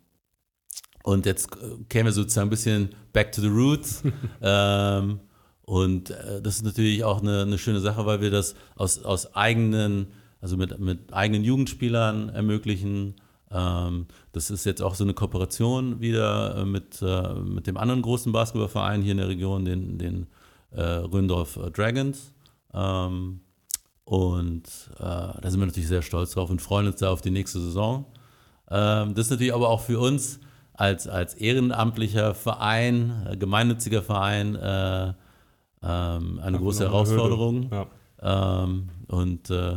und 1.04 1.26
jetzt 1.26 1.56
äh, 1.56 1.84
kämen 1.90 2.08
wir 2.08 2.12
sozusagen 2.14 2.48
ein 2.48 2.52
bisschen 2.52 2.90
back 3.14 3.32
to 3.32 3.42
the 3.42 3.48
roots. 3.48 4.04
ähm, 4.42 5.20
und 5.62 6.10
äh, 6.10 6.42
das 6.42 6.56
ist 6.56 6.66
natürlich 6.66 7.04
auch 7.04 7.22
eine, 7.22 7.42
eine, 7.42 7.58
schöne 7.58 7.80
Sache, 7.80 8.06
weil 8.06 8.22
wir 8.22 8.32
das 8.32 8.56
aus, 8.76 9.04
aus 9.04 9.36
eigenen 9.36 10.08
also 10.42 10.58
mit, 10.58 10.80
mit 10.80 11.14
eigenen 11.14 11.44
Jugendspielern 11.44 12.30
ermöglichen. 12.30 13.16
Ähm, 13.52 14.08
das 14.34 14.50
ist 14.50 14.66
jetzt 14.66 14.82
auch 14.82 14.96
so 14.96 15.04
eine 15.04 15.14
Kooperation 15.14 16.00
wieder 16.00 16.58
äh, 16.58 16.66
mit, 16.66 17.02
äh, 17.02 17.34
mit 17.34 17.68
dem 17.68 17.78
anderen 17.78 18.02
großen 18.02 18.32
Basketballverein 18.32 19.02
hier 19.02 19.14
in 19.14 19.18
der 19.18 19.30
Region, 19.30 19.66
den, 19.66 19.98
den 19.98 20.28
äh, 20.72 20.82
Röndorf 20.82 21.60
Dragons. 21.74 22.34
Ähm, 22.74 23.42
und 24.08 24.64
äh, 25.00 25.04
da 25.04 25.42
sind 25.44 25.60
wir 25.60 25.66
natürlich 25.66 25.90
sehr 25.90 26.02
stolz 26.02 26.32
drauf 26.32 26.50
und 26.50 26.62
freuen 26.62 26.88
uns 26.88 26.96
da 26.96 27.12
auf 27.12 27.20
die 27.20 27.30
nächste 27.30 27.60
Saison. 27.60 28.06
Ähm, 28.72 29.14
das 29.14 29.26
ist 29.26 29.32
natürlich 29.32 29.54
aber 29.54 29.68
auch 29.68 29.82
für 29.82 30.00
uns 30.00 30.40
als, 30.72 31.10
als 31.10 31.34
ehrenamtlicher 31.34 32.34
Verein, 32.34 33.28
äh, 33.30 33.36
gemeinnütziger 33.36 34.02
Verein, 34.02 34.56
äh, 34.56 35.08
ähm, 35.84 36.40
eine 36.42 36.56
Ach, 36.56 36.62
große 36.62 36.86
Herausforderung. 36.86 37.70
Ja. 37.70 38.64
Ähm, 38.64 38.88
und 39.10 39.50
äh, 39.50 39.74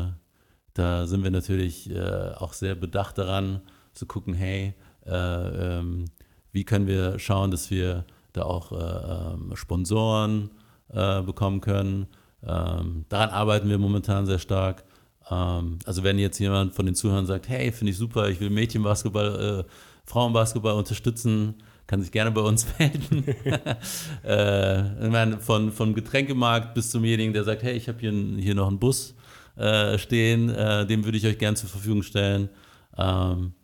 da 0.75 1.09
sind 1.09 1.25
wir 1.25 1.33
natürlich 1.33 1.91
äh, 1.91 2.31
auch 2.39 2.53
sehr 2.53 2.77
bedacht 2.77 3.19
daran, 3.19 3.63
zu 3.95 4.07
gucken, 4.07 4.35
hey, 4.35 4.75
äh, 5.07 5.79
ähm, 5.79 6.05
wie 6.53 6.65
können 6.65 6.87
wir 6.87 7.19
schauen, 7.19 7.51
dass 7.51 7.69
wir 7.73 8.05
da 8.33 8.43
auch 8.43 8.71
äh, 8.71 9.35
ähm, 9.35 9.57
Sponsoren 9.57 10.51
bekommen 10.93 11.61
können. 11.61 12.09
Ähm, 12.47 13.05
daran 13.09 13.31
arbeiten 13.31 13.69
wir 13.69 13.79
momentan 13.79 14.27
sehr 14.27 14.39
stark. 14.39 14.85
Ähm, 15.31 15.79
also 15.85 16.03
wenn 16.03 16.19
jetzt 16.19 16.39
jemand 16.39 16.75
von 16.75 16.87
den 16.87 16.95
Zuhörern 16.95 17.27
sagt, 17.27 17.49
hey, 17.49 17.73
finde 17.73 17.93
ich 17.93 17.99
super, 17.99 18.29
ich 18.29 18.41
will 18.41 18.51
Mädchenbasketball, 18.51 19.65
äh, 19.67 19.71
Frauenbasketball 20.05 20.75
unterstützen, 20.75 21.55
kann 21.87 22.03
sich 22.03 22.13
gerne 22.13 22.31
bei 22.31 22.41
uns 22.41 22.67
melden. 22.79 23.25
äh, 24.25 25.05
ich 25.05 25.11
meine, 25.11 25.39
von, 25.39 25.73
vom 25.73 25.95
Getränkemarkt 25.95 26.75
bis 26.75 26.91
zum-jenigen, 26.91 27.33
der 27.33 27.45
sagt, 27.45 27.63
hey, 27.63 27.75
ich 27.75 27.89
habe 27.89 27.99
hier, 27.99 28.13
hier 28.13 28.55
noch 28.55 28.69
einen 28.69 28.79
Bus 28.79 29.15
äh, 29.57 29.99
stehen, 29.99 30.49
äh, 30.51 30.87
den 30.87 31.05
würde 31.05 31.19
ich 31.19 31.27
euch 31.27 31.39
gerne 31.39 31.57
zur 31.57 31.69
Verfügung 31.69 32.03
stellen. 32.03 32.49
Ähm, 32.97 33.55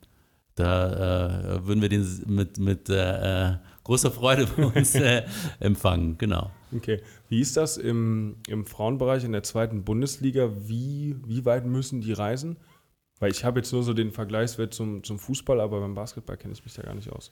da 0.55 1.55
äh, 1.55 1.67
würden 1.67 1.81
wir 1.81 1.89
den 1.89 2.05
mit, 2.25 2.57
mit 2.57 2.89
äh, 2.89 3.51
äh, 3.51 3.55
großer 3.87 4.11
Freude 4.11 4.47
bei 4.55 4.65
uns 4.65 4.95
empfangen, 5.59 6.17
genau. 6.17 6.51
Okay. 6.75 7.01
Wie 7.29 7.39
ist 7.39 7.55
das 7.55 7.77
im, 7.77 8.35
im 8.47 8.65
Frauenbereich 8.65 9.23
in 9.23 9.31
der 9.31 9.43
zweiten 9.43 9.83
Bundesliga? 9.85 10.51
Wie, 10.67 11.15
wie 11.25 11.45
weit 11.45 11.65
müssen 11.65 12.01
die 12.01 12.11
reisen? 12.11 12.57
Weil 13.19 13.31
ich 13.31 13.45
habe 13.45 13.59
jetzt 13.61 13.71
nur 13.71 13.83
so 13.83 13.93
den 13.93 14.11
Vergleichswert 14.11 14.73
zum, 14.73 15.03
zum 15.03 15.17
Fußball, 15.17 15.61
aber 15.61 15.79
beim 15.79 15.95
Basketball 15.95 16.37
kenne 16.37 16.53
ich 16.53 16.63
mich 16.63 16.73
da 16.73 16.83
gar 16.83 16.93
nicht 16.93 17.11
aus. 17.11 17.31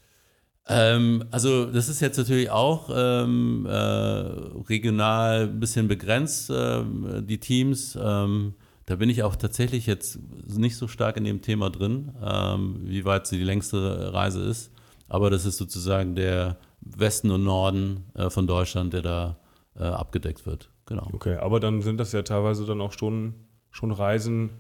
Ähm, 0.68 1.26
also 1.30 1.66
das 1.66 1.90
ist 1.90 2.00
jetzt 2.00 2.18
natürlich 2.18 2.50
auch 2.50 2.90
ähm, 2.96 3.68
äh, 3.70 3.72
regional 3.72 5.50
ein 5.50 5.60
bisschen 5.60 5.90
begrenzt, 5.90 6.50
äh, 6.50 6.84
die 7.22 7.40
Teams. 7.40 8.00
Ähm, 8.02 8.56
da 8.86 8.96
bin 8.96 9.10
ich 9.10 9.24
auch 9.24 9.36
tatsächlich 9.36 9.88
jetzt 9.88 10.20
nicht 10.48 10.78
so 10.78 10.88
stark 10.88 11.18
in 11.18 11.26
dem 11.26 11.42
Thema 11.42 11.70
drin, 11.70 12.14
ähm, 12.24 12.80
wie 12.84 13.04
weit 13.04 13.30
die 13.30 13.44
längste 13.44 14.14
Reise 14.14 14.44
ist. 14.46 14.72
Aber 15.08 15.30
das 15.30 15.46
ist 15.46 15.58
sozusagen 15.58 16.16
der 16.16 16.58
Westen 16.82 17.32
und 17.32 17.44
Norden 17.44 18.06
äh, 18.14 18.30
von 18.30 18.48
Deutschland, 18.48 18.94
der 18.94 19.02
da 19.02 19.38
äh, 19.78 19.84
abgedeckt 19.84 20.46
wird. 20.46 20.70
Genau. 20.86 21.08
Okay, 21.14 21.36
aber 21.38 21.60
dann 21.60 21.82
sind 21.82 21.98
das 21.98 22.12
ja 22.12 22.22
teilweise 22.22 22.66
dann 22.66 22.82
auch 22.82 22.94
schon, 22.94 23.34
schon 23.72 23.92
Reisen, 23.92 24.52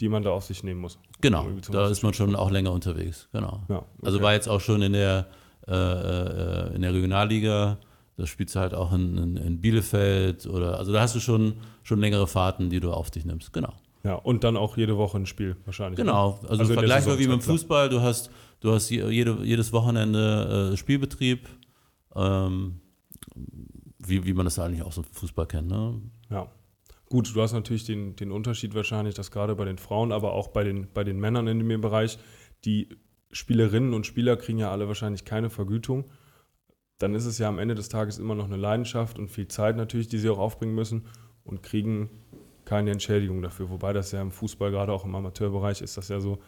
die 0.00 0.08
man 0.08 0.22
da 0.22 0.30
auf 0.30 0.44
sich 0.44 0.62
nehmen 0.62 0.80
muss. 0.80 0.98
Genau, 1.20 1.46
da 1.70 1.88
ist 1.88 2.02
man 2.02 2.14
schon 2.14 2.36
auch 2.36 2.50
länger 2.50 2.72
unterwegs. 2.72 3.28
Genau. 3.32 3.62
Ja, 3.68 3.76
also 3.76 3.78
okay. 3.78 4.06
Also 4.06 4.22
war 4.22 4.32
jetzt 4.34 4.48
auch 4.48 4.60
schon 4.60 4.82
in 4.82 4.92
der, 4.92 5.26
äh, 5.66 5.72
äh, 5.72 6.74
in 6.74 6.82
der 6.82 6.92
Regionalliga, 6.92 7.78
da 8.16 8.26
spielst 8.26 8.54
du 8.54 8.60
halt 8.60 8.74
auch 8.74 8.92
in, 8.92 9.16
in, 9.18 9.36
in, 9.36 9.60
Bielefeld 9.60 10.46
oder 10.46 10.78
also 10.78 10.92
da 10.92 11.00
hast 11.00 11.16
du 11.16 11.20
schon, 11.20 11.54
schon 11.82 11.98
längere 11.98 12.26
Fahrten, 12.26 12.70
die 12.70 12.78
du 12.78 12.92
auf 12.92 13.10
dich 13.10 13.24
nimmst. 13.24 13.52
Genau. 13.52 13.72
Ja, 14.04 14.16
und 14.16 14.44
dann 14.44 14.56
auch 14.56 14.76
jede 14.76 14.96
Woche 14.96 15.18
ein 15.18 15.26
Spiel 15.26 15.56
wahrscheinlich. 15.64 15.98
Ne? 15.98 16.04
Genau, 16.04 16.38
also, 16.42 16.62
also 16.62 16.74
vergleichbar 16.74 17.18
wie 17.18 17.26
beim 17.26 17.40
Fußball, 17.40 17.88
du 17.88 18.02
hast, 18.02 18.30
du 18.64 18.72
hast 18.72 18.90
jede, 18.90 19.38
jedes 19.44 19.72
Wochenende 19.72 20.72
äh, 20.72 20.76
Spielbetrieb. 20.76 21.48
Ähm, 22.16 22.80
wie, 23.98 24.24
wie 24.24 24.34
man 24.34 24.44
das 24.44 24.58
eigentlich 24.58 24.82
auch 24.82 24.92
so 24.92 25.02
Fußball 25.02 25.46
kennt. 25.46 25.68
Ne? 25.68 26.00
Ja. 26.30 26.50
Gut, 27.06 27.34
du 27.34 27.40
hast 27.40 27.52
natürlich 27.52 27.84
den, 27.84 28.16
den 28.16 28.32
Unterschied 28.32 28.74
wahrscheinlich, 28.74 29.14
dass 29.14 29.30
gerade 29.30 29.54
bei 29.54 29.64
den 29.64 29.78
Frauen, 29.78 30.12
aber 30.12 30.32
auch 30.32 30.48
bei 30.48 30.64
den, 30.64 30.88
bei 30.92 31.04
den 31.04 31.18
Männern 31.18 31.46
in 31.46 31.66
dem 31.66 31.80
Bereich, 31.80 32.18
die 32.64 32.88
Spielerinnen 33.30 33.94
und 33.94 34.06
Spieler 34.06 34.36
kriegen 34.36 34.58
ja 34.58 34.70
alle 34.70 34.88
wahrscheinlich 34.88 35.24
keine 35.24 35.50
Vergütung. 35.50 36.10
Dann 36.98 37.14
ist 37.14 37.26
es 37.26 37.38
ja 37.38 37.48
am 37.48 37.58
Ende 37.58 37.74
des 37.74 37.88
Tages 37.88 38.18
immer 38.18 38.34
noch 38.34 38.46
eine 38.46 38.56
Leidenschaft 38.56 39.18
und 39.18 39.28
viel 39.28 39.48
Zeit 39.48 39.76
natürlich, 39.76 40.08
die 40.08 40.18
sie 40.18 40.30
auch 40.30 40.38
aufbringen 40.38 40.74
müssen 40.74 41.06
und 41.44 41.62
kriegen 41.62 42.10
keine 42.64 42.90
Entschädigung 42.90 43.42
dafür. 43.42 43.68
Wobei 43.68 43.92
das 43.92 44.12
ja 44.12 44.22
im 44.22 44.30
Fußball, 44.30 44.70
gerade 44.70 44.92
auch 44.92 45.04
im 45.04 45.14
Amateurbereich, 45.14 45.82
ist 45.82 45.96
das 45.96 46.08
ja 46.08 46.20
so, 46.20 46.38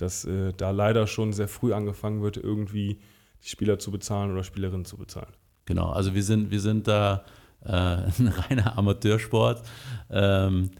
dass 0.00 0.24
äh, 0.24 0.52
da 0.56 0.70
leider 0.70 1.06
schon 1.06 1.32
sehr 1.32 1.48
früh 1.48 1.72
angefangen 1.72 2.22
wird, 2.22 2.36
irgendwie 2.36 2.98
die 3.42 3.48
Spieler 3.48 3.78
zu 3.78 3.90
bezahlen 3.90 4.32
oder 4.32 4.44
Spielerinnen 4.44 4.84
zu 4.84 4.96
bezahlen. 4.96 5.32
Genau, 5.64 5.90
also 5.90 6.14
wir 6.14 6.22
sind, 6.22 6.50
wir 6.50 6.60
sind 6.60 6.88
da 6.88 7.24
äh, 7.64 7.70
ein 7.70 8.28
reiner 8.28 8.78
Amateursport. 8.78 9.62
Ähm, 10.10 10.70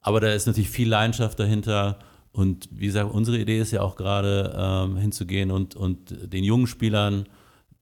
aber 0.00 0.20
da 0.20 0.32
ist 0.32 0.46
natürlich 0.46 0.70
viel 0.70 0.88
Leidenschaft 0.88 1.38
dahinter. 1.38 1.98
Und 2.32 2.68
wie 2.72 2.86
gesagt, 2.86 3.12
unsere 3.12 3.38
Idee 3.38 3.60
ist 3.60 3.72
ja 3.72 3.82
auch 3.82 3.96
gerade 3.96 4.54
ähm, 4.56 4.96
hinzugehen 4.96 5.50
und, 5.50 5.76
und 5.76 6.32
den 6.32 6.44
jungen 6.44 6.66
Spielern, 6.66 7.26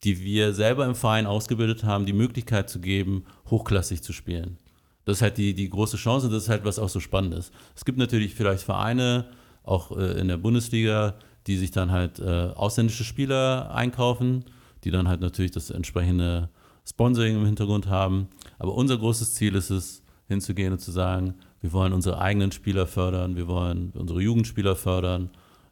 die 0.03 0.21
wir 0.23 0.55
selber 0.55 0.87
im 0.87 0.95
Verein 0.95 1.27
ausgebildet 1.27 1.85
haben, 1.85 2.07
die 2.07 2.13
Möglichkeit 2.13 2.69
zu 2.69 2.81
geben, 2.81 3.25
hochklassig 3.49 4.03
zu 4.03 4.13
spielen. 4.13 4.59
Das 5.05 5.19
ist 5.19 5.23
halt 5.23 5.39
die, 5.39 5.55
die 5.55 5.71
große 5.71 5.97
Chance 5.97 6.27
und 6.27 6.33
das 6.33 6.45
ist 6.45 6.49
halt, 6.49 6.65
was 6.65 6.79
auch 6.79 6.89
so 6.89 7.01
spannend 7.01 7.35
ist. 7.35 7.53
Es 7.75 7.85
gibt 7.85 7.99
natürlich 7.99 8.35
vielleicht 8.35 8.63
Vereine, 8.63 9.27
auch 9.63 9.97
äh, 9.97 10.19
in 10.21 10.29
der 10.29 10.37
Bundesliga, 10.37 11.15
die 11.47 11.57
sich 11.57 11.71
dann 11.71 11.91
halt 11.91 12.19
äh, 12.19 12.51
ausländische 12.55 13.05
Spieler 13.05 13.71
einkaufen 13.75 14.45
die 14.85 14.91
dann 14.91 15.09
halt 15.09 15.21
natürlich 15.21 15.51
das 15.51 15.71
entsprechende 15.71 16.49
Sponsoring 16.89 17.37
im 17.37 17.47
Hintergrund 17.47 17.89
haben. 17.89 18.29
Aber 18.59 18.75
unser 18.75 18.99
großes 18.99 19.35
Ziel 19.35 19.55
ist 19.55 19.71
es, 19.71 20.03
hinzugehen 20.27 20.73
und 20.73 20.79
zu 20.79 20.93
sagen, 20.93 21.35
wir 21.61 21.73
wollen 21.73 21.93
unsere 21.93 22.21
eigenen 22.21 22.53
Spieler 22.53 22.87
fördern, 22.87 23.35
wir 23.35 23.49
wollen 23.49 23.91
unsere 23.97 24.21
Jugendspieler 24.21 24.77
fördern 24.77 25.31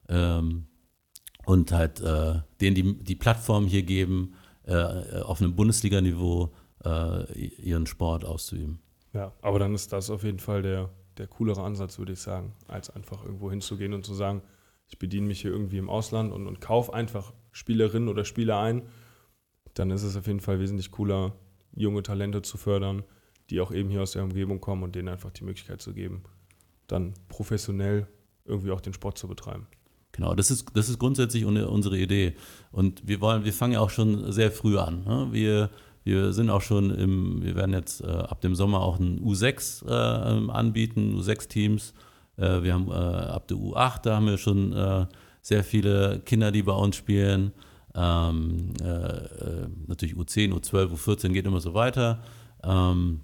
ähm, 0.09 0.67
und 1.47 1.71
halt 1.71 2.01
äh, 2.01 2.41
denen 2.61 2.75
die, 2.75 3.05
die 3.05 3.15
Plattform 3.15 3.67
hier 3.67 3.85
geben, 3.85 4.35
äh, 4.65 5.21
auf 5.23 5.41
einem 5.41 5.55
Bundesliga-Niveau 5.55 6.53
äh, 6.85 7.33
ihren 7.39 7.87
Sport 7.87 8.25
auszuüben. 8.25 8.81
Ja, 9.13 9.33
aber 9.43 9.61
dann 9.61 9.75
ist 9.75 9.93
das 9.93 10.11
auf 10.11 10.25
jeden 10.25 10.41
Fall 10.41 10.63
der, 10.63 10.91
der 11.19 11.27
coolere 11.27 11.63
Ansatz, 11.63 11.99
würde 11.99 12.13
ich 12.13 12.21
sagen, 12.21 12.53
als 12.67 12.91
einfach 12.91 13.25
irgendwo 13.25 13.51
hinzugehen 13.51 13.93
und 13.93 14.05
zu 14.05 14.15
sagen, 14.15 14.43
ich 14.89 14.99
bediene 14.99 15.27
mich 15.27 15.43
hier 15.43 15.51
irgendwie 15.51 15.79
im 15.79 15.91
Ausland 15.91 16.33
und, 16.33 16.47
und 16.47 16.61
kaufe 16.61 16.95
einfach 16.95 17.33
Spielerinnen 17.53 18.09
oder 18.09 18.25
Spieler 18.25 18.59
ein, 18.61 18.83
dann 19.75 19.91
ist 19.91 20.03
es 20.03 20.17
auf 20.17 20.27
jeden 20.27 20.41
Fall 20.41 20.61
wesentlich 20.61 20.91
cooler, 20.91 21.35
junge 21.75 22.03
Talente 22.03 22.43
zu 22.43 22.57
fördern, 22.57 23.05
die 23.51 23.61
auch 23.61 23.73
eben 23.73 23.91
hier 23.91 24.03
aus 24.03 24.13
der 24.13 24.25
Umgebung 24.25 24.61
kommen 24.61 24.83
und 24.83 24.95
denen 24.95 25.09
einfach 25.09 25.31
die 25.31 25.45
Möglichkeit 25.45 25.83
zu 25.83 25.93
geben, 25.93 26.23
dann 26.87 27.15
professionell 27.29 28.07
irgendwie 28.45 28.71
auch 28.71 28.81
den 28.81 28.95
Sport 28.95 29.19
zu 29.19 29.29
betreiben. 29.29 29.67
Genau, 30.13 30.35
das 30.35 30.51
ist, 30.51 30.67
das 30.75 30.89
ist 30.89 30.99
grundsätzlich 30.99 31.45
unsere 31.45 31.99
Idee. 31.99 32.35
Und 32.73 33.07
wir 33.07 33.21
wollen, 33.21 33.45
wir 33.45 33.53
fangen 33.53 33.75
ja 33.75 33.81
auch 33.81 33.91
schon 33.91 34.33
sehr 34.33 34.51
früh 34.51 34.79
an. 34.79 35.05
Ne? 35.05 35.29
Wir, 35.31 35.71
wir 36.09 36.33
sind 36.33 36.49
auch 36.49 36.63
schon 36.63 36.91
im, 36.91 37.43
wir 37.43 37.55
werden 37.55 37.75
jetzt 37.75 38.01
äh, 38.01 38.07
ab 38.07 38.41
dem 38.41 38.55
Sommer 38.55 38.81
auch 38.81 38.99
ein 38.99 39.21
U6 39.21 39.87
äh, 39.87 40.51
anbieten, 40.51 41.15
U6-Teams. 41.21 41.93
Äh, 42.39 42.63
wir 42.63 42.73
haben 42.73 42.89
äh, 42.89 42.95
ab 42.95 43.47
der 43.49 43.59
U8, 43.59 44.03
da 44.03 44.17
haben 44.17 44.27
wir 44.27 44.39
schon 44.39 44.73
äh, 44.73 45.05
sehr 45.43 45.63
viele 45.63 46.21
Kinder, 46.21 46.51
die 46.51 46.63
bei 46.63 46.73
uns 46.73 46.97
spielen. 46.97 47.53
Ähm, 47.95 48.73
äh, 48.83 49.67
natürlich 49.87 50.15
U10, 50.15 50.55
U12, 50.55 50.95
U14 50.95 51.29
geht 51.29 51.47
immer 51.47 51.61
so 51.61 51.75
weiter. 51.75 52.23
Ähm, 52.65 53.21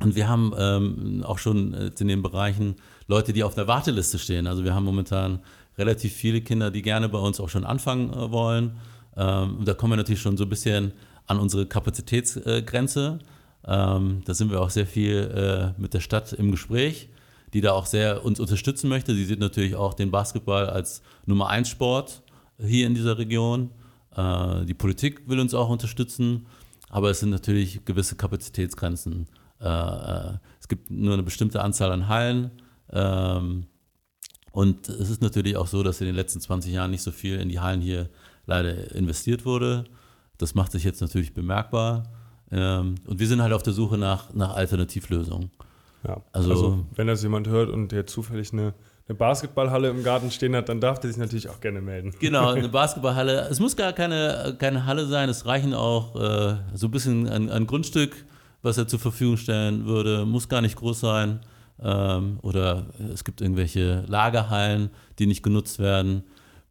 und 0.00 0.14
wir 0.14 0.28
haben 0.28 0.52
ähm, 0.58 1.24
auch 1.24 1.38
schon 1.38 1.72
in 1.72 2.08
den 2.08 2.20
Bereichen 2.20 2.76
Leute, 3.06 3.32
die 3.32 3.42
auf 3.42 3.54
der 3.54 3.68
Warteliste 3.68 4.18
stehen. 4.18 4.46
Also 4.46 4.64
wir 4.64 4.74
haben 4.74 4.84
momentan 4.84 5.40
relativ 5.78 6.12
viele 6.12 6.42
Kinder, 6.42 6.70
die 6.70 6.82
gerne 6.82 7.08
bei 7.08 7.18
uns 7.18 7.40
auch 7.40 7.48
schon 7.48 7.64
anfangen 7.64 8.10
wollen. 8.32 8.76
Ähm, 9.16 9.60
da 9.64 9.72
kommen 9.72 9.92
wir 9.92 9.96
natürlich 9.96 10.20
schon 10.20 10.36
so 10.36 10.44
ein 10.44 10.50
bisschen 10.50 10.92
an 11.32 11.40
unsere 11.40 11.66
Kapazitätsgrenze. 11.66 13.18
Ähm, 13.66 14.22
da 14.24 14.34
sind 14.34 14.50
wir 14.50 14.60
auch 14.60 14.70
sehr 14.70 14.86
viel 14.86 15.74
äh, 15.76 15.80
mit 15.80 15.94
der 15.94 16.00
Stadt 16.00 16.32
im 16.32 16.50
Gespräch 16.50 17.08
die 17.52 17.60
da 17.60 17.72
auch 17.72 17.86
sehr 17.86 18.24
uns 18.24 18.40
unterstützen 18.40 18.88
möchte. 18.88 19.14
Sie 19.14 19.24
sieht 19.24 19.38
natürlich 19.38 19.74
auch 19.74 19.94
den 19.94 20.10
Basketball 20.10 20.68
als 20.68 21.02
Nummer 21.26 21.48
1 21.48 21.68
Sport 21.68 22.22
hier 22.58 22.86
in 22.86 22.94
dieser 22.94 23.18
Region. 23.18 23.70
Äh, 24.16 24.64
die 24.64 24.74
Politik 24.74 25.28
will 25.28 25.40
uns 25.40 25.54
auch 25.54 25.68
unterstützen, 25.68 26.46
aber 26.88 27.10
es 27.10 27.20
sind 27.20 27.30
natürlich 27.30 27.84
gewisse 27.84 28.16
Kapazitätsgrenzen. 28.16 29.26
Äh, 29.60 29.66
äh, 29.66 30.38
es 30.60 30.68
gibt 30.68 30.90
nur 30.90 31.14
eine 31.14 31.22
bestimmte 31.22 31.62
Anzahl 31.62 31.92
an 31.92 32.08
Hallen. 32.08 32.50
Ähm, 32.90 33.66
und 34.52 34.88
es 34.88 35.10
ist 35.10 35.22
natürlich 35.22 35.56
auch 35.56 35.66
so, 35.66 35.82
dass 35.82 36.00
in 36.00 36.06
den 36.06 36.16
letzten 36.16 36.40
20 36.40 36.72
Jahren 36.72 36.90
nicht 36.90 37.02
so 37.02 37.10
viel 37.10 37.38
in 37.38 37.48
die 37.48 37.60
Hallen 37.60 37.80
hier 37.80 38.08
leider 38.46 38.94
investiert 38.94 39.44
wurde. 39.44 39.84
Das 40.38 40.54
macht 40.54 40.72
sich 40.72 40.84
jetzt 40.84 41.00
natürlich 41.00 41.34
bemerkbar. 41.34 42.04
Ähm, 42.50 42.96
und 43.06 43.18
wir 43.18 43.26
sind 43.28 43.40
halt 43.42 43.52
auf 43.52 43.62
der 43.62 43.72
Suche 43.72 43.96
nach, 43.98 44.32
nach 44.34 44.54
Alternativlösungen. 44.54 45.50
Ja. 46.06 46.20
Also- 46.32 46.50
Also, 46.50 46.86
wenn 46.96 47.06
das 47.06 47.22
jemand 47.22 47.48
hört 47.48 47.70
und 47.70 47.92
der 47.92 48.06
zufällig 48.06 48.52
eine, 48.52 48.74
eine 49.08 49.16
Basketballhalle 49.16 49.88
im 49.88 50.02
Garten 50.02 50.30
stehen 50.30 50.54
hat, 50.56 50.68
dann 50.68 50.80
darf 50.80 50.98
der 50.98 51.10
sich 51.10 51.18
natürlich 51.18 51.48
auch 51.48 51.60
gerne 51.60 51.80
melden. 51.80 52.12
Genau, 52.20 52.48
eine 52.52 52.68
Basketballhalle. 52.68 53.48
Es 53.50 53.60
muss 53.60 53.76
gar 53.76 53.92
keine, 53.92 54.56
keine 54.58 54.84
Halle 54.86 55.06
sein, 55.06 55.28
es 55.28 55.46
reichen 55.46 55.74
auch 55.74 56.16
äh, 56.16 56.56
so 56.74 56.88
ein 56.88 56.90
bisschen 56.90 57.28
ein, 57.28 57.48
ein 57.50 57.66
Grundstück, 57.66 58.24
was 58.62 58.78
er 58.78 58.86
zur 58.88 58.98
Verfügung 58.98 59.36
stellen 59.36 59.86
würde. 59.86 60.24
Muss 60.26 60.48
gar 60.48 60.60
nicht 60.60 60.76
groß 60.76 61.00
sein. 61.00 61.40
Ähm, 61.80 62.38
oder 62.42 62.86
es 63.12 63.24
gibt 63.24 63.40
irgendwelche 63.40 64.04
Lagerhallen, 64.06 64.90
die 65.18 65.26
nicht 65.26 65.42
genutzt 65.42 65.78
werden. 65.78 66.22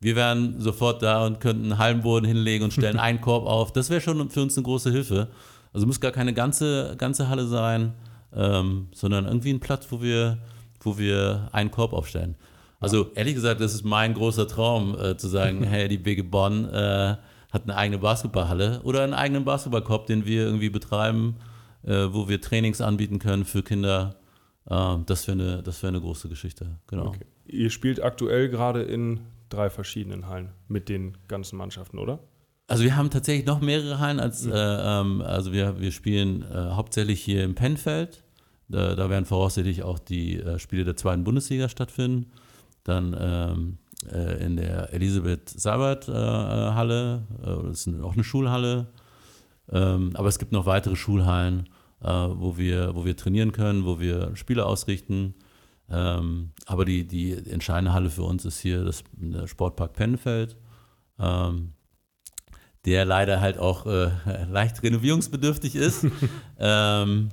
Wir 0.02 0.16
wären 0.16 0.60
sofort 0.60 1.04
da 1.04 1.26
und 1.26 1.40
könnten 1.40 1.66
einen 1.66 1.78
Hallenboden 1.78 2.28
hinlegen 2.28 2.66
und 2.66 2.74
stellen 2.74 3.00
einen 3.00 3.22
Korb 3.22 3.46
auf. 3.46 3.72
Das 3.72 3.90
wäre 3.90 4.02
schon 4.02 4.30
für 4.30 4.42
uns 4.42 4.58
eine 4.58 4.64
große 4.64 4.92
Hilfe. 4.92 5.30
Also 5.74 5.88
muss 5.88 6.02
gar 6.02 6.12
keine 6.12 6.34
ganze, 6.34 6.96
ganze 6.98 7.30
Halle 7.30 7.46
sein, 7.46 7.94
ähm, 8.36 8.88
sondern 8.94 9.26
irgendwie 9.26 9.54
ein 9.54 9.60
Platz, 9.60 9.88
wo 9.90 10.02
wir, 10.02 10.40
wo 10.82 10.98
wir 10.98 11.48
einen 11.52 11.72
Korb 11.72 11.94
aufstellen. 11.94 12.36
Also 12.80 13.12
ehrlich 13.14 13.36
gesagt, 13.36 13.62
das 13.62 13.76
ist 13.76 13.86
mein 13.86 14.16
großer 14.16 14.48
Traum, 14.48 14.98
äh, 15.00 15.16
zu 15.16 15.28
sagen, 15.28 15.64
hey, 15.70 15.88
die 15.88 16.00
BG 16.00 16.24
Bonn 16.24 16.66
äh, 16.66 17.16
hat 17.52 17.64
eine 17.64 17.78
eigene 17.78 18.00
Basketballhalle 18.00 18.82
oder 18.84 19.04
einen 19.04 19.14
eigenen 19.14 19.46
Basketballkorb, 19.46 20.08
den 20.08 20.26
wir 20.26 20.46
irgendwie 20.46 20.70
betreiben, 20.70 21.36
äh, 21.84 22.08
wo 22.10 22.28
wir 22.28 22.42
Trainings 22.42 22.82
anbieten 22.82 23.20
können 23.20 23.46
für 23.46 23.62
Kinder. 23.62 24.16
Ähm, 24.68 25.04
das 25.06 25.28
wäre 25.28 25.40
eine, 25.40 25.64
das 25.64 25.84
wäre 25.84 25.90
eine 25.90 26.02
große 26.02 26.28
Geschichte, 26.28 26.80
genau. 26.88 27.08
Okay. 27.08 27.26
Ihr 27.46 27.70
spielt 27.70 28.02
aktuell 28.02 28.50
gerade 28.50 28.82
in 28.82 29.20
drei 29.54 29.70
verschiedenen 29.70 30.28
Hallen 30.28 30.50
mit 30.68 30.90
den 30.90 31.18
ganzen 31.28 31.58
Mannschaften, 31.58 32.00
oder? 32.00 32.20
Also 32.68 32.84
wir 32.84 32.96
haben 32.96 33.10
tatsächlich 33.10 33.46
noch 33.46 33.60
mehrere 33.60 34.00
Hallen 34.00 34.20
als, 34.20 34.46
äh, 34.46 34.52
ähm, 34.54 35.22
also 35.22 35.52
wir, 35.52 35.80
wir 35.80 35.92
spielen 35.92 36.44
äh, 36.44 36.72
hauptsächlich 36.72 37.22
hier 37.22 37.44
im 37.44 37.54
Pennfeld. 37.54 38.24
Da, 38.70 38.96
da 38.96 39.10
werden 39.10 39.26
voraussichtlich 39.26 39.84
auch 39.84 40.00
die 40.00 40.40
äh, 40.40 40.58
Spiele 40.58 40.86
der 40.86 40.96
zweiten 40.96 41.26
Bundesliga 41.26 41.68
stattfinden. 41.68 42.32
Dann 42.86 43.16
ähm, 43.20 43.78
äh, 44.10 44.44
in 44.44 44.56
der 44.56 44.94
Elisabeth 44.94 45.50
Sabat 45.50 46.08
äh, 46.08 46.12
äh, 46.12 46.16
Halle, 46.16 47.24
das 47.44 47.88
ist 47.88 48.02
auch 48.02 48.14
eine 48.14 48.24
Schulhalle. 48.24 48.88
Ähm, 49.70 50.12
aber 50.16 50.30
es 50.30 50.40
gibt 50.40 50.54
noch 50.54 50.66
weitere 50.66 50.96
Schulhallen, 50.96 51.70
wo, 52.00 52.58
wir, 52.58 52.96
wo 52.96 53.06
wir 53.06 53.16
trainieren 53.16 53.52
können, 53.52 53.86
wo 53.86 54.00
wir 54.00 54.36
Spiele 54.36 54.66
ausrichten. 54.66 55.36
Ähm, 55.92 56.52
aber 56.66 56.86
die, 56.86 57.08
die 57.08 57.34
entscheidende 57.34 57.94
Halle 57.94 58.10
für 58.10 58.24
uns 58.24 58.46
ist 58.46 58.60
hier 58.60 58.84
das, 58.84 59.04
der 59.14 59.48
Sportpark 59.48 59.94
Pennfeld. 59.94 60.56
Ähm, 61.20 61.74
der 62.86 63.06
leider 63.06 63.42
halt 63.42 63.58
auch 63.58 63.86
äh, 63.86 64.12
leicht 64.50 64.84
renovierungsbedürftig 64.84 65.76
ist. 65.76 66.06
ähm, 66.60 67.30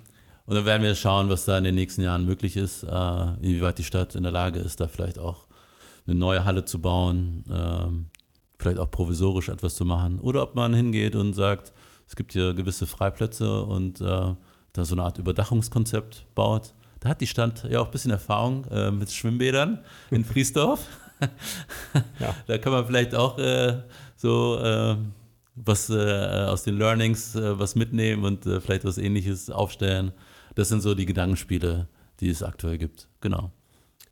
und 0.46 0.54
dann 0.54 0.64
werden 0.64 0.82
wir 0.82 0.94
schauen, 0.94 1.28
was 1.28 1.44
da 1.44 1.58
in 1.58 1.64
den 1.64 1.74
nächsten 1.74 2.02
Jahren 2.02 2.24
möglich 2.24 2.56
ist, 2.56 2.82
äh, 2.82 3.26
inwieweit 3.40 3.78
die 3.78 3.84
Stadt 3.84 4.14
in 4.14 4.22
der 4.22 4.32
Lage 4.32 4.60
ist, 4.60 4.80
da 4.80 4.88
vielleicht 4.88 5.18
auch 5.18 5.46
eine 6.06 6.16
neue 6.16 6.44
Halle 6.44 6.64
zu 6.64 6.80
bauen, 6.80 7.44
ähm, 7.50 8.06
vielleicht 8.58 8.78
auch 8.78 8.90
provisorisch 8.90 9.50
etwas 9.50 9.74
zu 9.74 9.84
machen. 9.84 10.18
Oder 10.20 10.42
ob 10.42 10.54
man 10.54 10.72
hingeht 10.72 11.16
und 11.16 11.34
sagt, 11.34 11.72
es 12.06 12.16
gibt 12.16 12.32
hier 12.32 12.54
gewisse 12.54 12.86
Freiplätze 12.86 13.62
und 13.62 14.00
äh, 14.00 14.34
da 14.72 14.84
so 14.84 14.94
eine 14.94 15.02
Art 15.02 15.18
Überdachungskonzept 15.18 16.26
baut. 16.34 16.74
Da 17.00 17.10
hat 17.10 17.20
die 17.20 17.26
Stadt 17.26 17.64
ja 17.70 17.80
auch 17.80 17.86
ein 17.86 17.90
bisschen 17.90 18.10
Erfahrung 18.10 18.64
äh, 18.66 18.90
mit 18.90 19.10
Schwimmbädern 19.12 19.78
in 20.10 20.24
Friesdorf. 20.24 20.80
Ja. 22.20 22.32
Da 22.46 22.58
kann 22.58 22.72
man 22.72 22.86
vielleicht 22.86 23.12
auch 23.16 23.38
äh, 23.38 23.82
so 24.14 24.56
äh, 24.62 24.96
was 25.56 25.90
aus 25.90 26.62
den 26.62 26.78
Learnings 26.78 27.34
äh, 27.34 27.58
was 27.58 27.74
mitnehmen 27.74 28.24
und 28.24 28.46
äh, 28.46 28.60
vielleicht 28.60 28.84
was 28.84 28.98
ähnliches 28.98 29.50
aufstellen. 29.50 30.12
Das 30.54 30.68
sind 30.68 30.80
so 30.80 30.94
die 30.94 31.06
Gedankenspiele, 31.06 31.88
die 32.20 32.28
es 32.28 32.44
aktuell 32.44 32.78
gibt. 32.78 33.08
Genau. 33.20 33.50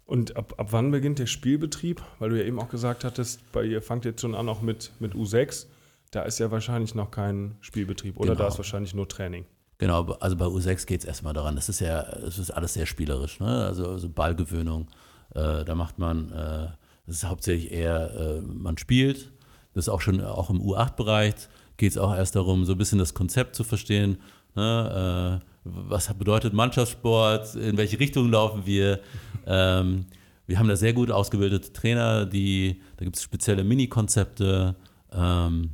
Und 0.05 0.37
ab, 0.37 0.55
ab 0.57 0.69
wann 0.71 0.90
beginnt 0.90 1.21
der 1.21 1.26
Spielbetrieb? 1.26 2.02
Weil 2.19 2.31
du 2.31 2.38
ja 2.40 2.45
eben 2.45 2.59
auch 2.59 2.69
gesagt 2.69 3.05
hattest, 3.05 3.52
bei 3.52 3.62
ihr 3.64 3.83
fangt 3.83 4.05
jetzt 4.05 4.21
schon 4.21 4.35
an 4.35 4.49
auch 4.49 4.62
mit, 4.62 4.90
mit 4.99 5.14
U6. 5.14 5.66
Da 6.11 6.23
ist 6.23 6.38
ja 6.40 6.50
wahrscheinlich 6.50 6.95
noch 6.97 7.11
kein 7.12 7.57
Spielbetrieb 7.61 8.16
oder 8.16 8.31
da 8.31 8.35
Genau. 8.35 8.49
ist 8.49 8.59
wahrscheinlich 8.59 8.95
nur 8.95 9.09
Training. 9.09 9.44
Genau, 9.78 10.04
also 10.20 10.36
bei 10.36 10.46
U6 10.46 10.86
geht 10.86 11.00
es 11.00 11.06
erstmal 11.06 11.34
daran. 11.34 11.54
Das 11.56 11.68
ist 11.68 11.80
ja, 11.80 12.00
es 12.00 12.38
ist 12.38 12.50
alles 12.50 12.74
sehr 12.74 12.86
spielerisch, 12.86 13.40
ne? 13.40 13.66
Also, 13.66 13.88
also 13.88 14.08
Ballgewöhnung. 14.08 14.88
Äh, 15.34 15.64
da 15.64 15.74
macht 15.74 15.98
man, 15.98 16.32
äh, 16.32 16.68
das 17.06 17.16
ist 17.16 17.24
hauptsächlich 17.24 17.70
eher, 17.70 18.14
äh, 18.14 18.40
man 18.40 18.78
spielt. 18.78 19.32
Das 19.74 19.84
ist 19.84 19.88
auch 19.90 20.00
schon 20.00 20.24
auch 20.24 20.48
im 20.48 20.62
U8-Bereich 20.62 21.34
geht 21.76 21.92
es 21.92 21.98
auch 21.98 22.14
erst 22.14 22.36
darum, 22.36 22.64
so 22.64 22.72
ein 22.72 22.78
bisschen 22.78 22.98
das 22.98 23.14
Konzept 23.14 23.54
zu 23.54 23.64
verstehen. 23.64 24.18
Ne? 24.54 25.40
Äh, 25.42 25.46
was 25.64 26.12
bedeutet 26.14 26.52
Mannschaftssport? 26.52 27.54
In 27.56 27.76
welche 27.76 27.98
Richtung 27.98 28.30
laufen 28.30 28.66
wir? 28.66 29.00
Ähm, 29.48 30.06
wir 30.48 30.58
haben 30.58 30.66
da 30.66 30.74
sehr 30.74 30.92
gut 30.92 31.08
ausgebildete 31.08 31.72
Trainer, 31.72 32.26
die, 32.26 32.82
da 32.96 33.04
gibt 33.04 33.14
es 33.14 33.22
spezielle 33.22 33.62
Mini-Konzepte. 33.62 34.74
Ähm, 35.12 35.70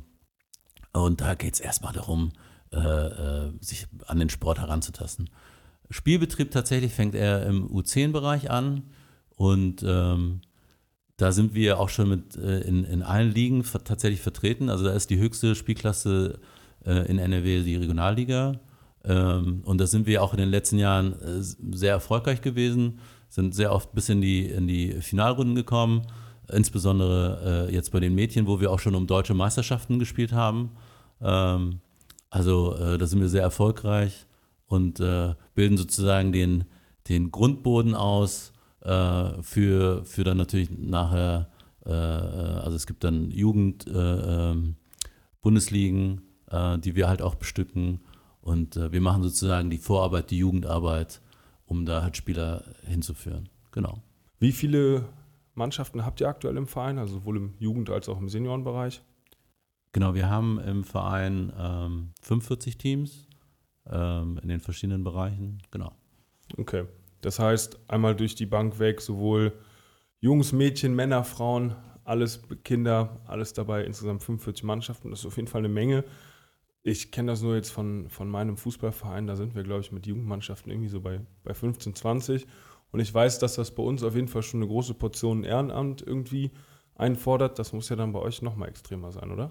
und 0.91 1.21
da 1.21 1.33
geht 1.33 1.55
es 1.55 1.59
erstmal 1.59 1.91
darum, 1.91 2.33
äh, 2.73 3.47
äh, 3.47 3.51
sich 3.61 3.87
an 4.07 4.19
den 4.19 4.29
Sport 4.29 4.59
heranzutasten. 4.59 5.29
Spielbetrieb 5.89 6.51
tatsächlich 6.51 6.93
fängt 6.93 7.15
er 7.15 7.45
im 7.45 7.67
U10-Bereich 7.67 8.49
an 8.49 8.83
und 9.35 9.83
ähm, 9.87 10.41
da 11.17 11.31
sind 11.31 11.53
wir 11.53 11.79
auch 11.79 11.89
schon 11.89 12.09
mit 12.09 12.35
äh, 12.35 12.61
in, 12.61 12.83
in 12.83 13.03
allen 13.03 13.31
Ligen 13.31 13.63
ver 13.63 13.83
tatsächlich 13.83 14.21
vertreten. 14.21 14.69
Also 14.69 14.83
da 14.83 14.93
ist 14.93 15.09
die 15.09 15.19
höchste 15.19 15.55
Spielklasse 15.55 16.39
äh, 16.85 17.07
in 17.09 17.19
NRW 17.19 17.63
die 17.63 17.75
Regionalliga. 17.75 18.59
Ähm, 19.05 19.61
und 19.65 19.79
da 19.79 19.85
sind 19.85 20.07
wir 20.07 20.23
auch 20.23 20.33
in 20.33 20.39
den 20.39 20.49
letzten 20.49 20.79
Jahren 20.79 21.13
äh, 21.21 21.41
sehr 21.75 21.91
erfolgreich 21.91 22.41
gewesen, 22.41 22.99
sind 23.29 23.53
sehr 23.53 23.71
oft 23.71 23.93
bis 23.93 24.09
in 24.09 24.21
die, 24.21 24.45
in 24.45 24.67
die 24.67 25.01
Finalrunden 25.01 25.55
gekommen, 25.55 26.07
insbesondere 26.51 27.67
äh, 27.69 27.73
jetzt 27.73 27.91
bei 27.91 27.99
den 27.99 28.15
Mädchen, 28.15 28.47
wo 28.47 28.59
wir 28.59 28.71
auch 28.71 28.79
schon 28.79 28.95
um 28.95 29.07
deutsche 29.07 29.33
Meisterschaften 29.33 29.99
gespielt 29.99 30.31
haben. 30.31 30.71
Ähm, 31.21 31.79
also 32.33 32.75
äh, 32.77 32.97
da 32.97 33.05
sind 33.05 33.21
wir 33.21 33.29
sehr 33.29 33.43
erfolgreich 33.43 34.25
und 34.65 34.99
äh, 34.99 35.35
bilden 35.53 35.77
sozusagen 35.77 36.31
den, 36.31 36.63
den 37.07 37.29
Grundboden 37.29 37.93
aus 37.93 38.53
äh, 38.81 39.39
für, 39.43 40.03
für 40.03 40.23
dann 40.23 40.37
natürlich 40.37 40.71
nachher, 40.71 41.51
äh, 41.85 41.91
äh, 41.91 41.93
also 41.93 42.75
es 42.75 42.87
gibt 42.87 43.03
dann 43.03 43.29
Jugend, 43.29 43.85
äh, 43.85 44.49
ähm, 44.49 44.77
äh, 45.45 46.79
die 46.79 46.95
wir 46.95 47.07
halt 47.07 47.21
auch 47.21 47.35
bestücken 47.35 47.99
und 48.41 48.77
wir 48.77 48.99
machen 48.99 49.21
sozusagen 49.21 49.69
die 49.69 49.77
Vorarbeit, 49.77 50.31
die 50.31 50.39
Jugendarbeit, 50.39 51.21
um 51.67 51.85
da 51.85 52.01
halt 52.01 52.17
Spieler 52.17 52.63
hinzuführen. 52.81 53.47
Genau. 53.71 54.01
Wie 54.39 54.53
viele 54.53 55.05
Mannschaften 55.53 56.03
habt 56.03 56.19
ihr 56.19 56.29
aktuell 56.29 56.57
im 56.57 56.65
Verein, 56.65 56.97
also 56.97 57.13
sowohl 57.19 57.37
im 57.37 57.53
Jugend- 57.59 57.91
als 57.91 58.09
auch 58.09 58.19
im 58.19 58.27
Seniorenbereich? 58.27 59.03
Genau, 59.93 60.15
wir 60.15 60.27
haben 60.29 60.59
im 60.59 60.83
Verein 60.83 61.53
ähm, 61.57 62.13
45 62.21 62.77
Teams 62.77 63.27
ähm, 63.89 64.39
in 64.41 64.49
den 64.49 64.59
verschiedenen 64.59 65.03
Bereichen. 65.03 65.61
Genau. 65.71 65.93
Okay. 66.57 66.85
Das 67.21 67.39
heißt, 67.39 67.79
einmal 67.87 68.15
durch 68.15 68.35
die 68.35 68.47
Bank 68.47 68.79
weg, 68.79 68.99
sowohl 69.01 69.53
Jungs, 70.19 70.51
Mädchen, 70.51 70.95
Männer, 70.95 71.23
Frauen, 71.23 71.75
alles 72.03 72.41
Kinder, 72.63 73.21
alles 73.27 73.53
dabei, 73.53 73.83
insgesamt 73.83 74.23
45 74.23 74.63
Mannschaften. 74.63 75.11
Das 75.11 75.19
ist 75.19 75.25
auf 75.25 75.37
jeden 75.37 75.47
Fall 75.47 75.59
eine 75.59 75.69
Menge. 75.69 76.03
Ich 76.81 77.11
kenne 77.11 77.31
das 77.31 77.41
nur 77.41 77.55
jetzt 77.55 77.71
von, 77.71 78.09
von 78.09 78.27
meinem 78.27 78.57
Fußballverein, 78.57 79.25
da 79.25 79.37
sind 79.37 79.55
wir, 79.55 79.63
glaube 79.63 79.81
ich, 79.81 79.91
mit 79.93 80.05
Jugendmannschaften 80.05 80.69
irgendwie 80.69 80.89
so 80.89 80.99
bei, 80.99 81.21
bei 81.43 81.53
15, 81.53 81.95
20. 81.95 82.45
Und 82.91 82.99
ich 82.99 83.13
weiß, 83.13 83.39
dass 83.39 83.55
das 83.55 83.73
bei 83.73 83.83
uns 83.83 84.03
auf 84.03 84.15
jeden 84.15 84.27
Fall 84.27 84.43
schon 84.43 84.61
eine 84.61 84.67
große 84.67 84.95
Portion 84.95 85.43
Ehrenamt 85.43 86.01
irgendwie 86.01 86.51
einfordert. 86.95 87.57
Das 87.57 87.73
muss 87.73 87.89
ja 87.89 87.95
dann 87.95 88.11
bei 88.11 88.19
euch 88.19 88.41
nochmal 88.41 88.69
extremer 88.69 89.11
sein, 89.11 89.31
oder? 89.31 89.49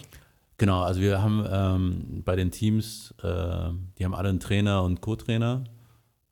Genau, 0.59 0.83
also 0.83 1.01
wir 1.01 1.23
haben 1.23 1.45
ähm, 1.51 2.23
bei 2.25 2.37
den 2.37 2.51
Teams, 2.51 3.15
äh, 3.23 3.71
die 3.99 4.05
haben 4.05 4.15
alle 4.15 4.29
einen 4.29 4.41
Trainer 4.41 4.83
und 4.83 5.01
Co-Trainer, 5.01 5.65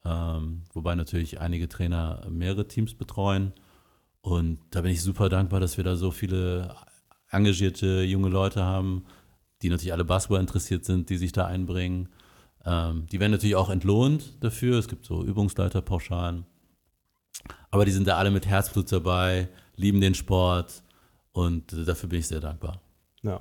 ähm, 0.04 0.62
wobei 0.72 0.94
natürlich 0.94 1.40
einige 1.40 1.68
Trainer 1.68 2.26
mehrere 2.30 2.68
Teams 2.68 2.94
betreuen. 2.94 3.52
Und 4.20 4.60
da 4.70 4.82
bin 4.82 4.92
ich 4.92 5.02
super 5.02 5.28
dankbar, 5.28 5.60
dass 5.60 5.76
wir 5.76 5.84
da 5.84 5.96
so 5.96 6.10
viele 6.10 6.74
engagierte 7.30 8.02
junge 8.02 8.28
Leute 8.28 8.62
haben, 8.62 9.04
die 9.62 9.70
natürlich 9.70 9.92
alle 9.92 10.04
Basketball 10.04 10.40
interessiert 10.40 10.84
sind, 10.84 11.10
die 11.10 11.16
sich 11.16 11.32
da 11.32 11.46
einbringen. 11.46 12.08
Ähm, 12.64 13.06
die 13.10 13.20
werden 13.20 13.32
natürlich 13.32 13.56
auch 13.56 13.70
entlohnt 13.70 14.42
dafür. 14.44 14.78
Es 14.78 14.88
gibt 14.88 15.06
so 15.06 15.24
Übungsleiterpauschalen. 15.24 16.44
Aber 17.70 17.84
die 17.84 17.92
sind 17.92 18.06
da 18.06 18.16
alle 18.16 18.30
mit 18.30 18.46
Herzblut 18.46 18.90
dabei, 18.92 19.48
lieben 19.76 20.00
den 20.00 20.14
Sport 20.14 20.82
und 21.32 21.72
dafür 21.86 22.08
bin 22.08 22.20
ich 22.20 22.28
sehr 22.28 22.40
dankbar. 22.40 22.80
Ja. 23.22 23.40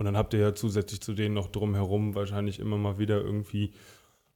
Und 0.00 0.06
dann 0.06 0.16
habt 0.16 0.32
ihr 0.32 0.40
ja 0.40 0.54
zusätzlich 0.54 1.02
zu 1.02 1.12
denen 1.12 1.34
noch 1.34 1.48
drumherum 1.48 2.14
wahrscheinlich 2.14 2.58
immer 2.58 2.78
mal 2.78 2.96
wieder 2.96 3.20
irgendwie 3.20 3.74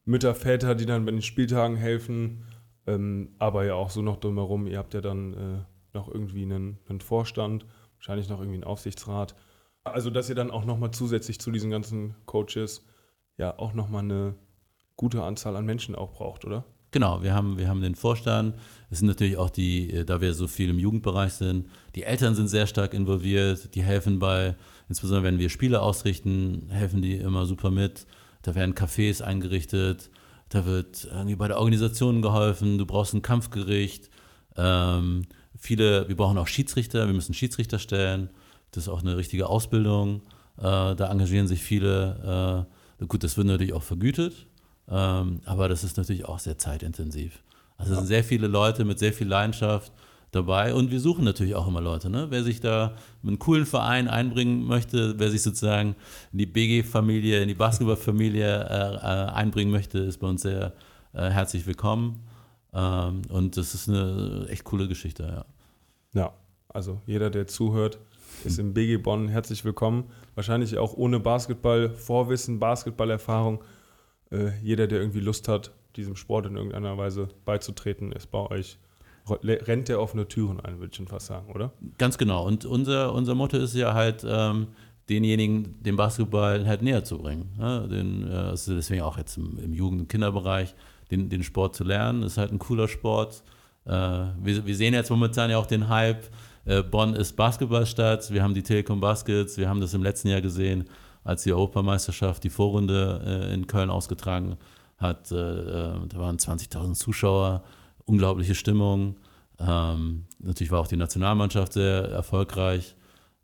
Mütter, 0.04 0.34
Väter, 0.34 0.74
die 0.74 0.84
dann 0.84 1.06
bei 1.06 1.10
den 1.10 1.22
Spieltagen 1.22 1.78
helfen. 1.78 2.44
Ähm, 2.86 3.34
aber 3.38 3.64
ja 3.64 3.72
auch 3.72 3.88
so 3.88 4.02
noch 4.02 4.18
drumherum, 4.18 4.66
ihr 4.66 4.76
habt 4.76 4.92
ja 4.92 5.00
dann 5.00 5.32
äh, 5.32 5.64
noch 5.94 6.08
irgendwie 6.08 6.42
einen, 6.42 6.80
einen 6.86 7.00
Vorstand, 7.00 7.64
wahrscheinlich 7.94 8.28
noch 8.28 8.40
irgendwie 8.40 8.56
einen 8.56 8.64
Aufsichtsrat. 8.64 9.36
Also, 9.84 10.10
dass 10.10 10.28
ihr 10.28 10.34
dann 10.34 10.50
auch 10.50 10.66
nochmal 10.66 10.90
zusätzlich 10.90 11.40
zu 11.40 11.50
diesen 11.50 11.70
ganzen 11.70 12.14
Coaches 12.26 12.84
ja 13.38 13.58
auch 13.58 13.72
nochmal 13.72 14.02
eine 14.02 14.34
gute 14.96 15.22
Anzahl 15.22 15.56
an 15.56 15.64
Menschen 15.64 15.94
auch 15.94 16.12
braucht, 16.12 16.44
oder? 16.44 16.66
Genau, 16.94 17.24
wir 17.24 17.34
haben, 17.34 17.58
wir 17.58 17.66
haben 17.66 17.80
den 17.80 17.96
Vorstand. 17.96 18.54
Es 18.88 19.00
sind 19.00 19.08
natürlich 19.08 19.36
auch 19.36 19.50
die, 19.50 19.90
äh, 19.90 20.04
da 20.04 20.20
wir 20.20 20.32
so 20.32 20.46
viel 20.46 20.70
im 20.70 20.78
Jugendbereich 20.78 21.32
sind, 21.32 21.66
die 21.96 22.04
Eltern 22.04 22.36
sind 22.36 22.46
sehr 22.46 22.68
stark 22.68 22.94
involviert, 22.94 23.74
die 23.74 23.82
helfen 23.82 24.20
bei, 24.20 24.54
insbesondere 24.88 25.24
wenn 25.24 25.40
wir 25.40 25.48
Spiele 25.48 25.82
ausrichten, 25.82 26.68
helfen 26.70 27.02
die 27.02 27.16
immer 27.16 27.46
super 27.46 27.72
mit. 27.72 28.06
Da 28.42 28.54
werden 28.54 28.76
Cafés 28.76 29.22
eingerichtet, 29.22 30.08
da 30.50 30.66
wird 30.66 31.08
irgendwie 31.10 31.34
bei 31.34 31.48
der 31.48 31.58
Organisation 31.58 32.22
geholfen, 32.22 32.78
du 32.78 32.86
brauchst 32.86 33.12
ein 33.12 33.22
Kampfgericht. 33.22 34.08
Ähm, 34.56 35.26
viele, 35.58 36.06
wir 36.06 36.14
brauchen 36.14 36.38
auch 36.38 36.46
Schiedsrichter, 36.46 37.08
wir 37.08 37.14
müssen 37.14 37.34
Schiedsrichter 37.34 37.80
stellen. 37.80 38.30
Das 38.70 38.84
ist 38.84 38.88
auch 38.88 39.02
eine 39.02 39.16
richtige 39.16 39.48
Ausbildung. 39.48 40.22
Äh, 40.58 40.94
da 40.94 41.10
engagieren 41.10 41.48
sich 41.48 41.60
viele. 41.60 42.68
Äh, 43.00 43.06
gut, 43.06 43.24
das 43.24 43.36
wird 43.36 43.48
natürlich 43.48 43.72
auch 43.72 43.82
vergütet, 43.82 44.46
ähm, 44.88 45.40
aber 45.44 45.68
das 45.68 45.84
ist 45.84 45.96
natürlich 45.96 46.24
auch 46.24 46.38
sehr 46.38 46.58
zeitintensiv. 46.58 47.40
Also 47.76 47.92
es 47.92 47.98
sind 47.98 48.06
sehr 48.06 48.24
viele 48.24 48.46
Leute 48.46 48.84
mit 48.84 48.98
sehr 48.98 49.12
viel 49.12 49.26
Leidenschaft 49.26 49.92
dabei 50.30 50.74
und 50.74 50.90
wir 50.90 51.00
suchen 51.00 51.24
natürlich 51.24 51.54
auch 51.54 51.66
immer 51.66 51.80
Leute. 51.80 52.10
Ne? 52.10 52.26
Wer 52.30 52.42
sich 52.42 52.60
da 52.60 52.94
mit 53.22 53.30
einem 53.30 53.38
coolen 53.38 53.66
Verein 53.66 54.08
einbringen 54.08 54.64
möchte, 54.64 55.18
wer 55.18 55.30
sich 55.30 55.42
sozusagen 55.42 55.94
in 56.32 56.38
die 56.38 56.46
BG-Familie, 56.46 57.42
in 57.42 57.48
die 57.48 57.54
Basketballfamilie 57.54 58.64
äh, 58.64 58.94
äh, 58.94 59.32
einbringen 59.32 59.70
möchte, 59.70 59.98
ist 59.98 60.18
bei 60.18 60.26
uns 60.26 60.42
sehr 60.42 60.72
äh, 61.12 61.30
herzlich 61.30 61.66
willkommen. 61.66 62.24
Ähm, 62.72 63.22
und 63.28 63.56
das 63.56 63.74
ist 63.74 63.88
eine 63.88 64.46
echt 64.48 64.64
coole 64.64 64.88
Geschichte, 64.88 65.22
ja. 65.22 65.44
Ja, 66.20 66.32
also 66.68 67.00
jeder, 67.06 67.30
der 67.30 67.46
zuhört, 67.46 67.98
ist 68.44 68.58
im 68.58 68.74
BG 68.74 68.98
Bonn 68.98 69.28
herzlich 69.28 69.64
willkommen. 69.64 70.04
Wahrscheinlich 70.34 70.76
auch 70.78 70.94
ohne 70.94 71.20
Basketball-Vorwissen, 71.20 72.58
Basketballerfahrung. 72.58 73.62
Äh, 74.34 74.52
jeder, 74.62 74.86
der 74.86 75.00
irgendwie 75.00 75.20
Lust 75.20 75.48
hat, 75.48 75.72
diesem 75.96 76.16
Sport 76.16 76.46
in 76.46 76.56
irgendeiner 76.56 76.98
Weise 76.98 77.28
beizutreten, 77.44 78.12
ist 78.12 78.30
bei 78.30 78.50
euch. 78.50 78.78
Rennt 79.26 79.88
der 79.88 80.02
offene 80.02 80.28
Türen 80.28 80.60
ein, 80.60 80.80
würde 80.80 80.90
ich 80.90 80.96
schon 80.96 81.08
fast 81.08 81.28
sagen, 81.28 81.50
oder? 81.50 81.72
Ganz 81.96 82.18
genau. 82.18 82.46
Und 82.46 82.66
unser, 82.66 83.14
unser 83.14 83.34
Motto 83.34 83.56
ist 83.56 83.74
ja 83.74 83.94
halt, 83.94 84.22
ähm, 84.28 84.66
denjenigen 85.08 85.82
den 85.82 85.96
Basketball 85.96 86.66
halt 86.66 86.82
näher 86.82 87.04
zu 87.04 87.18
bringen. 87.18 87.52
Ne? 87.58 87.88
Den, 87.90 88.30
also 88.30 88.74
deswegen 88.74 89.02
auch 89.02 89.18
jetzt 89.18 89.36
im, 89.36 89.58
im 89.58 89.72
Jugend- 89.72 90.02
und 90.02 90.08
Kinderbereich, 90.08 90.74
den, 91.10 91.28
den 91.28 91.42
Sport 91.42 91.76
zu 91.76 91.84
lernen, 91.84 92.22
ist 92.22 92.38
halt 92.38 92.52
ein 92.52 92.58
cooler 92.58 92.88
Sport. 92.88 93.42
Äh, 93.84 93.90
wir, 93.90 94.66
wir 94.66 94.76
sehen 94.76 94.94
jetzt 94.94 95.10
momentan 95.10 95.50
ja 95.50 95.58
auch 95.58 95.66
den 95.66 95.88
Hype, 95.88 96.24
äh, 96.64 96.82
Bonn 96.82 97.14
ist 97.14 97.36
Basketballstadt, 97.36 98.30
wir 98.32 98.42
haben 98.42 98.54
die 98.54 98.62
Telekom 98.62 99.00
Baskets, 99.00 99.58
wir 99.58 99.68
haben 99.68 99.80
das 99.80 99.92
im 99.92 100.02
letzten 100.02 100.28
Jahr 100.28 100.40
gesehen, 100.40 100.84
als 101.24 101.42
die 101.42 101.52
Europameisterschaft 101.52 102.44
die 102.44 102.50
Vorrunde 102.50 103.22
äh, 103.50 103.54
in 103.54 103.66
Köln 103.66 103.90
ausgetragen 103.90 104.56
hat. 104.98 105.32
Äh, 105.32 105.34
da 105.34 106.18
waren 106.18 106.36
20.000 106.36 106.94
Zuschauer, 106.94 107.64
unglaubliche 108.04 108.54
Stimmung. 108.54 109.16
Ähm, 109.58 110.26
natürlich 110.38 110.70
war 110.70 110.80
auch 110.80 110.86
die 110.86 110.96
Nationalmannschaft 110.96 111.72
sehr 111.72 112.10
erfolgreich. 112.10 112.94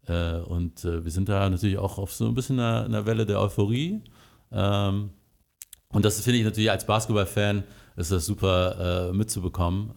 und 0.06 0.82
wir 0.82 1.10
sind 1.10 1.28
da 1.28 1.48
natürlich 1.48 1.78
auch 1.78 1.98
auf 1.98 2.12
so 2.12 2.26
ein 2.26 2.34
bisschen 2.34 2.58
einer, 2.58 2.84
einer 2.84 3.06
Welle 3.06 3.26
der 3.26 3.40
Euphorie. 3.40 4.02
Ähm, 4.50 5.10
und 5.92 6.04
das 6.04 6.20
finde 6.20 6.38
ich 6.38 6.44
natürlich 6.44 6.70
als 6.70 6.86
Basketballfan 6.86 7.64
ist 7.96 8.10
das 8.10 8.26
super 8.26 9.12
mitzubekommen 9.12 9.92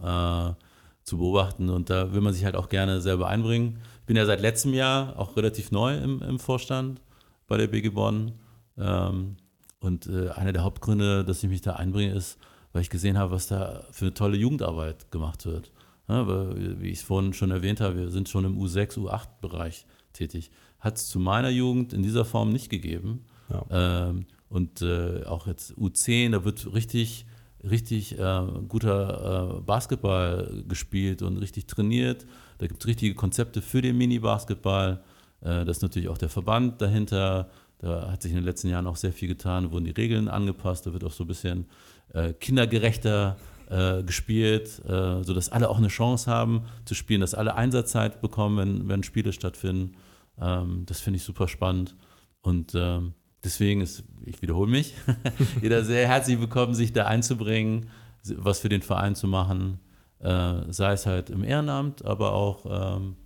zu 1.03 1.17
beobachten 1.17 1.69
und 1.69 1.89
da 1.89 2.13
will 2.13 2.21
man 2.21 2.33
sich 2.33 2.45
halt 2.45 2.55
auch 2.55 2.69
gerne 2.69 3.01
selber 3.01 3.27
einbringen. 3.27 3.79
Ich 4.01 4.05
bin 4.05 4.15
ja 4.17 4.25
seit 4.25 4.41
letztem 4.41 4.73
Jahr 4.73 5.17
auch 5.17 5.35
relativ 5.35 5.71
neu 5.71 5.97
im, 5.97 6.21
im 6.21 6.39
Vorstand 6.39 7.01
bei 7.47 7.57
der 7.57 7.67
BG 7.67 7.89
Bonn 7.89 8.33
ähm, 8.77 9.37
und 9.79 10.07
äh, 10.07 10.29
einer 10.29 10.53
der 10.53 10.63
Hauptgründe, 10.63 11.23
dass 11.25 11.43
ich 11.43 11.49
mich 11.49 11.61
da 11.61 11.73
einbringe, 11.73 12.13
ist, 12.13 12.37
weil 12.71 12.81
ich 12.81 12.89
gesehen 12.89 13.17
habe, 13.17 13.31
was 13.31 13.47
da 13.47 13.85
für 13.91 14.05
eine 14.05 14.13
tolle 14.13 14.37
Jugendarbeit 14.37 15.11
gemacht 15.11 15.45
wird. 15.45 15.71
Wie 16.07 16.89
ich 16.89 16.99
es 16.99 17.03
vorhin 17.03 17.33
schon 17.33 17.51
erwähnt 17.51 17.79
habe, 17.79 17.95
wir 17.95 18.09
sind 18.09 18.27
schon 18.27 18.43
im 18.43 18.59
U6, 18.59 18.97
U8-Bereich 18.99 19.85
tätig. 20.11 20.51
Hat 20.79 20.97
es 20.97 21.07
zu 21.07 21.17
meiner 21.17 21.49
Jugend 21.49 21.93
in 21.93 22.03
dieser 22.03 22.25
Form 22.25 22.49
nicht 22.51 22.69
gegeben. 22.69 23.25
Ja. 23.49 24.09
Ähm, 24.09 24.25
und 24.49 24.81
äh, 24.81 25.23
auch 25.23 25.47
jetzt 25.47 25.77
U10, 25.77 26.31
da 26.31 26.43
wird 26.43 26.73
richtig 26.73 27.25
richtig 27.63 28.19
äh, 28.19 28.41
guter 28.67 29.61
Basketball 29.65 30.63
gespielt 30.67 31.21
und 31.21 31.37
richtig 31.37 31.65
trainiert. 31.67 32.25
Da 32.57 32.67
gibt 32.67 32.81
es 32.81 32.87
richtige 32.87 33.15
Konzepte 33.15 33.61
für 33.61 33.81
den 33.81 33.97
Mini-Basketball. 33.97 35.01
Äh, 35.43 35.65
das 35.65 35.77
ist 35.77 35.83
natürlich 35.83 36.09
auch 36.09 36.17
der 36.17 36.29
Verband 36.29 36.81
dahinter. 36.81 37.49
Da 37.79 38.11
hat 38.11 38.21
sich 38.21 38.31
in 38.31 38.37
den 38.37 38.45
letzten 38.45 38.69
Jahren 38.69 38.87
auch 38.87 38.95
sehr 38.95 39.11
viel 39.11 39.27
getan, 39.27 39.71
wurden 39.71 39.85
die 39.85 39.91
Regeln 39.91 40.29
angepasst. 40.29 40.85
Da 40.85 40.93
wird 40.93 41.03
auch 41.03 41.11
so 41.11 41.25
ein 41.25 41.27
bisschen 41.27 41.65
äh, 42.13 42.33
kindergerechter 42.33 43.35
äh, 43.69 44.03
gespielt, 44.03 44.81
sodass 44.85 45.49
alle 45.49 45.69
auch 45.69 45.77
eine 45.77 45.87
Chance 45.87 46.29
haben 46.29 46.63
zu 46.85 46.95
spielen, 46.95 47.21
dass 47.21 47.33
alle 47.33 47.55
Einsatzzeit 47.55 48.21
bekommen, 48.21 48.87
wenn, 48.87 49.03
Spiele 49.03 49.33
stattfinden. 49.33 49.95
Ähm, 50.39 50.83
das 50.85 51.01
finde 51.01 51.17
ich 51.17 51.23
super 51.23 51.47
spannend. 51.47 51.95
Und 52.41 52.73
ähm, 52.75 53.13
Deswegen 53.43 53.81
ist, 53.81 54.05
ich 54.25 54.41
wiederhole 54.41 54.71
mich, 54.71 54.93
jeder 55.61 55.83
sehr 55.83 56.07
herzlich 56.07 56.39
willkommen, 56.39 56.73
sich 56.73 56.93
da 56.93 57.07
einzubringen, 57.07 57.89
was 58.37 58.59
für 58.59 58.69
den 58.69 58.81
Verein 58.81 59.15
zu 59.15 59.27
machen, 59.27 59.79
sei 60.21 60.93
es 60.93 61.05
halt 61.05 61.29
im 61.29 61.43
Ehrenamt, 61.43 62.05
aber 62.05 62.31
auch, 62.31 62.95
ähm, 62.95 63.17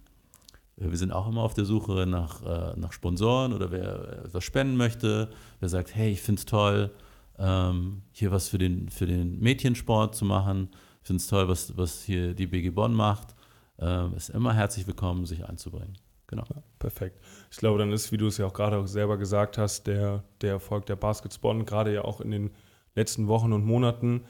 wir 0.78 0.98
sind 0.98 1.12
auch 1.12 1.28
immer 1.28 1.42
auf 1.42 1.54
der 1.54 1.66
Suche 1.66 2.06
nach, 2.06 2.44
äh, 2.44 2.80
nach 2.80 2.92
Sponsoren 2.92 3.54
oder 3.54 3.72
wer 3.72 4.26
etwas 4.26 4.44
spenden 4.44 4.78
möchte, 4.78 5.30
wer 5.60 5.70
sagt, 5.70 5.96
hey, 5.96 6.12
ich 6.12 6.22
finde 6.22 6.40
es 6.40 6.46
toll, 6.46 6.92
ähm, 7.40 8.04
hier 8.12 8.32
was 8.32 8.50
für 8.50 8.58
den, 8.58 8.90
für 8.90 9.06
den 9.06 9.40
Mädchensport 9.40 10.16
zu 10.16 10.26
machen, 10.26 10.70
ich 11.02 11.08
finde 11.08 11.22
es 11.22 11.28
toll, 11.28 11.48
was, 11.48 11.78
was 11.78 12.04
hier 12.04 12.34
die 12.34 12.48
BG 12.48 12.70
Bonn 12.72 12.94
macht, 12.94 13.36
äh, 13.80 14.16
ist 14.16 14.30
immer 14.30 14.54
herzlich 14.54 14.86
willkommen, 14.88 15.26
sich 15.26 15.46
einzubringen. 15.46 15.98
Genau. 16.28 16.44
Ja, 16.54 16.62
perfekt. 16.78 17.20
Ich 17.50 17.58
glaube, 17.58 17.80
dann 17.80 17.92
ist, 17.92 18.12
wie 18.12 18.18
du 18.18 18.28
es 18.28 18.38
ja 18.38 18.46
auch 18.46 18.54
gerade 18.54 18.78
auch 18.78 18.88
selber 18.88 19.18
gesagt 19.18 19.58
hast, 19.58 19.88
der, 19.88 20.24
der 20.42 20.52
Erfolg 20.52 20.86
der 20.86 20.98
Baskets 20.98 21.38
Bonn, 21.38 21.66
gerade 21.66 21.94
ja 21.94 22.04
auch 22.04 22.20
in 22.20 22.32
den 22.32 22.52
letzten 22.96 23.28
Wochen 23.28 23.54
und 23.54 23.66
Monaten, 23.66 24.26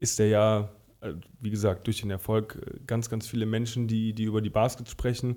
ist 0.00 0.18
der 0.18 0.28
ja, 0.28 0.68
äh, 1.00 1.12
wie 1.40 1.50
gesagt, 1.50 1.86
durch 1.86 2.00
den 2.00 2.10
Erfolg 2.10 2.60
äh, 2.60 2.80
ganz, 2.86 3.08
ganz 3.08 3.28
viele 3.28 3.46
Menschen, 3.46 3.86
die, 3.86 4.12
die 4.12 4.24
über 4.24 4.42
die 4.42 4.50
Baskets 4.50 4.90
sprechen. 4.90 5.36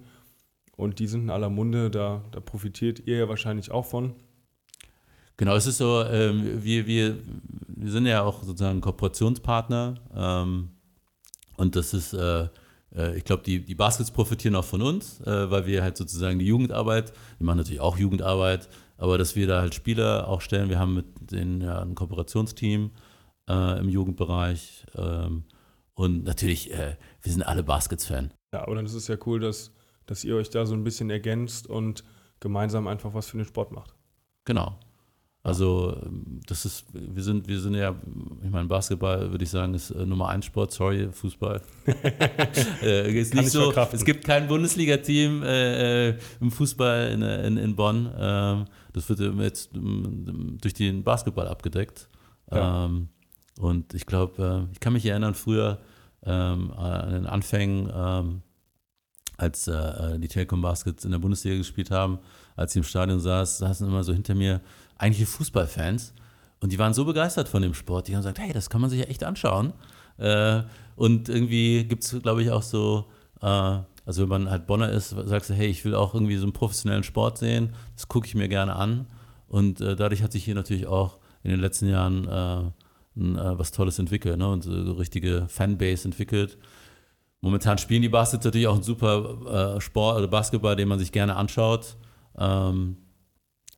Und 0.80 1.00
die 1.00 1.08
sind 1.08 1.24
in 1.24 1.30
aller 1.30 1.50
Munde, 1.50 1.92
da, 1.92 2.24
da 2.32 2.40
profitiert 2.40 3.06
ihr 3.06 3.18
ja 3.18 3.28
wahrscheinlich 3.28 3.70
auch 3.70 3.86
von. 3.86 4.16
Genau, 5.36 5.54
es 5.56 5.68
ist 5.68 5.78
so, 5.78 6.06
ähm, 6.06 6.64
wir, 6.64 6.88
wir, 6.88 7.18
wir 7.68 7.92
sind 7.92 8.06
ja 8.06 8.24
auch 8.24 8.44
sozusagen 8.44 8.80
Kooperationspartner 8.80 9.96
ähm, 10.16 10.70
und 11.58 11.76
das 11.76 11.94
ist, 11.94 12.14
äh, 12.14 12.48
äh, 12.96 13.18
ich 13.18 13.26
glaube, 13.26 13.44
die, 13.44 13.60
die 13.66 13.76
Baskets 13.76 14.12
profitieren 14.12 14.56
auch 14.56 14.64
von 14.64 14.82
uns, 14.82 15.20
äh, 15.22 15.52
weil 15.52 15.66
wir 15.66 15.84
halt 15.84 15.98
sozusagen 15.98 16.40
die 16.40 16.46
Jugendarbeit, 16.46 17.12
die 17.42 17.44
machen 17.44 17.58
natürlich 17.58 17.82
auch 17.82 17.98
Jugendarbeit, 17.98 18.70
aber 18.98 19.18
dass 19.18 19.36
wir 19.36 19.48
da 19.48 19.60
halt 19.60 19.76
Spieler 19.76 20.30
auch 20.30 20.40
stellen. 20.40 20.70
Wir 20.70 20.80
haben 20.80 20.94
mit 20.94 21.06
denen 21.20 21.60
ja 21.60 21.82
ein 21.82 21.94
Kooperationsteam 21.94 22.92
äh, 23.50 23.80
im 23.80 23.90
Jugendbereich 23.90 24.86
ähm, 24.96 25.44
und 25.94 26.24
natürlich, 26.24 26.72
äh, 26.72 26.96
wir 27.22 27.32
sind 27.34 27.44
alle 27.44 27.64
Baskets-Fan. 27.64 28.34
Ja, 28.54 28.62
aber 28.62 28.76
dann 28.76 28.86
ist 28.86 28.94
es 28.94 29.10
ja 29.10 29.18
cool, 29.26 29.42
dass, 29.42 29.74
dass 30.10 30.24
ihr 30.24 30.36
euch 30.36 30.50
da 30.50 30.66
so 30.66 30.74
ein 30.74 30.84
bisschen 30.84 31.10
ergänzt 31.10 31.68
und 31.68 32.04
gemeinsam 32.40 32.88
einfach 32.88 33.14
was 33.14 33.28
für 33.28 33.38
den 33.38 33.46
Sport 33.46 33.72
macht. 33.72 33.94
Genau. 34.46 34.80
Also 35.42 35.98
das 36.48 36.66
ist, 36.66 36.86
wir 36.92 37.24
sind, 37.24 37.48
wir 37.48 37.60
sind 37.60 37.74
ja, 37.74 37.96
ich 38.44 38.50
meine, 38.50 38.68
Basketball 38.68 39.32
würde 39.32 39.44
ich 39.44 39.50
sagen, 39.50 39.74
ist 39.74 39.90
äh, 39.92 40.06
Nummer 40.06 40.28
eins 40.30 40.46
Sport, 40.46 40.72
sorry, 40.74 41.10
Fußball. 41.12 41.62
äh, 42.84 43.20
ist 43.20 43.34
nicht 43.34 43.50
so, 43.50 43.72
es 43.72 44.04
gibt 44.04 44.26
kein 44.26 44.48
Bundesliga-Team 44.48 45.44
äh, 45.44 46.10
äh 46.10 46.18
im 46.42 46.52
Fußball 46.52 47.12
in, 47.12 47.22
in, 47.22 47.58
in 47.58 47.76
Bonn. 47.76 48.12
Ähm, 48.18 48.66
das 48.92 49.08
wird 49.08 49.20
jetzt 49.40 49.70
durch 49.74 50.74
den 50.74 51.04
Basketball 51.04 51.48
abgedeckt. 51.48 52.10
Ja. 52.52 52.86
Ähm, 52.86 53.08
und 53.60 53.94
ich 53.94 54.06
glaube, 54.06 54.68
äh, 54.68 54.74
ich 54.74 54.80
kann 54.82 54.94
mich 54.94 55.06
erinnern, 55.06 55.36
früher 55.36 55.80
ähm, 56.26 56.72
an 56.74 57.12
den 57.12 57.26
Anfängen, 57.26 57.90
ähm, 57.96 58.42
als 59.40 59.68
äh, 59.68 60.20
die 60.20 60.28
Telekom 60.28 60.62
Baskets 60.62 61.06
in 61.06 61.12
der 61.12 61.20
Bundesliga 61.20 61.58
gespielt 61.58 61.92
haben, 61.92 62.20
als 62.56 62.74
ich 62.74 62.78
im 62.78 62.84
Stadion 62.84 63.20
saß, 63.20 63.60
saßen 63.60 63.88
immer 63.88 64.04
so 64.04 64.14
hinter 64.14 64.36
mir 64.36 64.62
eigentliche 64.98 65.26
Fußballfans. 65.26 66.14
Und 66.60 66.72
die 66.72 66.80
waren 66.80 66.94
so 66.94 67.06
begeistert 67.06 67.48
von 67.48 67.62
dem 67.62 67.74
Sport, 67.74 68.08
die 68.08 68.16
haben 68.16 68.22
gesagt, 68.22 68.40
hey, 68.40 68.52
das 68.52 68.70
kann 68.70 68.82
man 68.82 68.90
sich 68.90 69.00
ja 69.00 69.06
echt 69.06 69.24
anschauen. 69.24 69.74
Äh, 70.18 70.64
und 70.96 71.30
irgendwie 71.30 71.86
gibt 71.86 72.04
es, 72.04 72.22
glaube 72.22 72.44
ich, 72.44 72.52
auch 72.52 72.64
so, 72.64 73.06
äh, 73.42 73.46
also 73.46 74.24
wenn 74.24 74.30
man 74.30 74.50
halt 74.50 74.68
Bonner 74.68 74.90
ist, 74.90 75.10
sagst 75.10 75.50
du, 75.50 75.54
hey, 75.54 75.68
ich 75.68 75.86
will 75.86 75.96
auch 75.96 76.14
irgendwie 76.14 76.36
so 76.36 76.44
einen 76.44 76.54
professionellen 76.54 77.04
Sport 77.04 77.38
sehen, 77.38 77.74
das 77.96 78.08
gucke 78.10 78.28
ich 78.28 78.36
mir 78.36 78.50
gerne 78.50 78.76
an. 78.76 79.08
Und 79.48 79.80
äh, 79.80 79.96
dadurch 79.96 80.22
hat 80.22 80.34
sich 80.34 80.44
hier 80.44 80.56
natürlich 80.56 80.88
auch 80.88 81.20
in 81.44 81.52
den 81.52 81.62
letzten 81.62 81.88
Jahren 81.88 82.28
äh, 82.28 82.72
äh, 83.20 83.58
was 83.58 83.72
Tolles 83.72 84.00
entwickelt 84.00 84.38
ne? 84.38 84.50
und 84.50 84.64
so 84.64 84.72
eine 84.72 84.98
richtige 84.98 85.48
Fanbase 85.48 86.06
entwickelt. 86.06 86.58
Momentan 87.42 87.78
spielen 87.78 88.02
die 88.02 88.10
Baskets 88.10 88.44
natürlich 88.44 88.68
auch 88.68 88.74
einen 88.74 88.84
super 88.84 89.76
äh, 89.78 89.82
Sport 89.82 90.18
oder 90.18 90.28
Basketball, 90.28 90.76
den 90.76 90.88
man 90.88 91.00
sich 91.00 91.12
gerne 91.12 91.36
anschaut. 91.36 91.96
Ähm, 92.38 92.98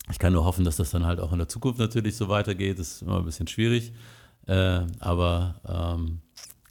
ich 0.10 0.18
kann 0.20 0.34
nur 0.34 0.46
hoffen, 0.46 0.66
dass 0.66 0.78
das 0.78 0.92
dann 0.92 1.06
halt 1.06 1.20
auch 1.20 1.32
in 1.32 1.38
der 1.38 1.48
Zukunft 1.48 1.80
natürlich 1.80 2.16
so 2.16 2.28
weitergeht. 2.28 2.80
Das 2.80 2.94
ist 2.94 3.02
immer 3.04 3.18
ein 3.18 3.26
bisschen 3.26 3.48
schwierig. 3.48 3.94
Äh, 4.48 4.82
aber 5.00 5.62
ähm, 5.68 6.22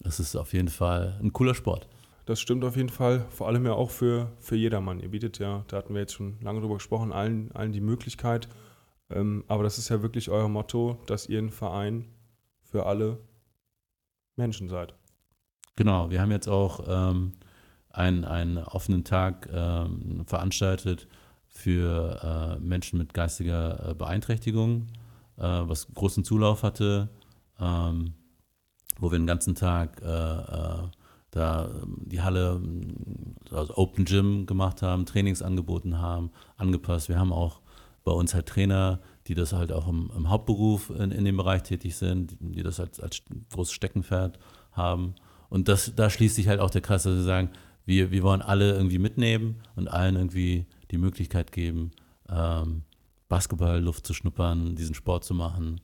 es 0.04 0.18
ist 0.18 0.34
auf 0.36 0.52
jeden 0.52 0.68
Fall 0.68 1.18
ein 1.22 1.32
cooler 1.32 1.54
Sport. 1.54 1.86
Das 2.26 2.40
stimmt 2.40 2.64
auf 2.64 2.76
jeden 2.76 2.90
Fall, 2.90 3.26
vor 3.30 3.48
allem 3.48 3.64
ja 3.64 3.72
auch 3.72 3.90
für, 3.90 4.32
für 4.38 4.56
jedermann. 4.56 5.00
Ihr 5.00 5.10
bietet 5.10 5.38
ja, 5.38 5.64
da 5.68 5.78
hatten 5.78 5.94
wir 5.94 6.00
jetzt 6.00 6.14
schon 6.14 6.38
lange 6.40 6.60
drüber 6.60 6.74
gesprochen, 6.74 7.12
allen, 7.12 7.50
allen 7.52 7.72
die 7.72 7.80
Möglichkeit. 7.80 8.48
Ähm, 9.10 9.44
aber 9.48 9.62
das 9.62 9.78
ist 9.78 9.88
ja 9.88 10.02
wirklich 10.02 10.30
euer 10.30 10.48
Motto, 10.48 10.98
dass 11.06 11.26
ihr 11.26 11.38
ein 11.38 11.50
Verein 11.50 12.06
für 12.62 12.86
alle 12.86 13.18
Menschen 14.36 14.68
seid. 14.68 14.94
Genau, 15.76 16.10
wir 16.10 16.20
haben 16.20 16.30
jetzt 16.30 16.48
auch 16.48 16.84
ähm, 16.86 17.32
einen, 17.90 18.24
einen 18.24 18.58
offenen 18.58 19.04
Tag 19.04 19.48
ähm, 19.52 20.24
veranstaltet 20.26 21.06
für 21.46 22.58
äh, 22.58 22.60
Menschen 22.60 22.98
mit 22.98 23.14
geistiger 23.14 23.90
äh, 23.90 23.94
Beeinträchtigung, 23.94 24.86
äh, 25.36 25.42
was 25.42 25.92
großen 25.94 26.24
Zulauf 26.24 26.62
hatte, 26.62 27.08
ähm, 27.58 28.14
wo 28.98 29.10
wir 29.10 29.18
den 29.18 29.26
ganzen 29.26 29.54
Tag 29.54 30.00
äh, 30.02 30.06
äh, 30.06 30.88
da 31.30 31.68
ähm, 31.68 31.98
die 32.06 32.22
Halle, 32.22 32.60
also 33.50 33.76
Open 33.76 34.04
Gym 34.04 34.46
gemacht 34.46 34.82
haben, 34.82 35.06
Trainings 35.06 35.42
angeboten 35.42 35.98
haben, 35.98 36.30
angepasst. 36.56 37.08
Wir 37.08 37.18
haben 37.18 37.32
auch 37.32 37.60
bei 38.04 38.12
uns 38.12 38.34
halt 38.34 38.46
Trainer, 38.46 39.00
die 39.26 39.34
das 39.34 39.52
halt 39.52 39.72
auch 39.72 39.88
im, 39.88 40.10
im 40.16 40.28
Hauptberuf 40.30 40.90
in, 40.90 41.10
in, 41.10 41.24
dem 41.24 41.36
Bereich 41.36 41.62
tätig 41.62 41.96
sind, 41.96 42.36
die, 42.40 42.62
das 42.62 42.80
als, 42.80 42.98
als 43.00 43.22
großes 43.52 43.72
Steckenpferd 43.72 44.38
haben. 44.72 45.14
Und 45.50 45.68
das, 45.68 45.92
da 45.94 46.08
schließt 46.08 46.36
sich 46.36 46.48
halt 46.48 46.60
auch 46.60 46.70
der 46.70 46.80
Kreis, 46.80 47.02
dass 47.02 47.14
wir 47.14 47.22
sagen, 47.22 47.50
wir, 47.84 48.10
wir 48.10 48.22
wollen 48.22 48.40
alle 48.40 48.72
irgendwie 48.72 48.98
mitnehmen 48.98 49.56
und 49.76 49.88
allen 49.88 50.16
irgendwie 50.16 50.66
die 50.90 50.98
Möglichkeit 50.98 51.52
geben, 51.52 51.90
ähm, 52.30 52.84
Basketball, 53.28 53.80
Luft 53.80 54.06
zu 54.06 54.14
schnuppern, 54.14 54.76
diesen 54.76 54.94
Sport 54.94 55.24
zu 55.24 55.34
machen. 55.34 55.80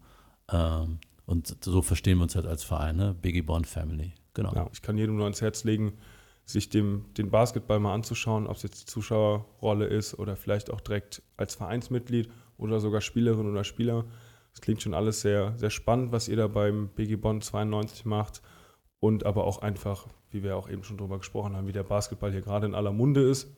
Ähm, 0.50 0.98
und 1.26 1.56
so 1.64 1.82
verstehen 1.82 2.18
wir 2.18 2.22
uns 2.22 2.36
halt 2.36 2.46
als 2.46 2.62
Verein, 2.62 2.96
ne? 2.96 3.14
Biggie 3.20 3.42
Bond 3.42 3.66
Family. 3.66 4.14
Genau. 4.34 4.54
Ja, 4.54 4.68
ich 4.72 4.82
kann 4.82 4.96
jedem 4.96 5.16
nur 5.16 5.24
ans 5.24 5.40
Herz 5.40 5.64
legen, 5.64 5.94
sich 6.44 6.68
dem, 6.68 7.06
den 7.16 7.30
Basketball 7.30 7.80
mal 7.80 7.94
anzuschauen, 7.94 8.46
ob 8.46 8.56
es 8.56 8.62
jetzt 8.62 8.82
die 8.82 8.86
Zuschauerrolle 8.86 9.86
ist 9.86 10.16
oder 10.18 10.36
vielleicht 10.36 10.70
auch 10.70 10.80
direkt 10.80 11.22
als 11.36 11.56
Vereinsmitglied 11.56 12.30
oder 12.56 12.78
sogar 12.78 13.00
Spielerin 13.00 13.50
oder 13.50 13.64
Spieler. 13.64 14.04
Das 14.52 14.60
klingt 14.60 14.82
schon 14.82 14.94
alles 14.94 15.20
sehr, 15.20 15.54
sehr 15.56 15.70
spannend, 15.70 16.12
was 16.12 16.28
ihr 16.28 16.36
da 16.36 16.46
beim 16.46 16.88
BG 16.88 17.16
Bonn 17.16 17.40
92 17.40 18.04
macht. 18.04 18.42
Und 19.00 19.26
aber 19.26 19.44
auch 19.44 19.62
einfach, 19.62 20.06
wie 20.30 20.42
wir 20.42 20.56
auch 20.56 20.68
eben 20.68 20.82
schon 20.82 20.96
drüber 20.96 21.18
gesprochen 21.18 21.54
haben, 21.56 21.66
wie 21.66 21.72
der 21.72 21.82
Basketball 21.82 22.32
hier 22.32 22.40
gerade 22.40 22.66
in 22.66 22.74
aller 22.74 22.92
Munde 22.92 23.22
ist. 23.22 23.48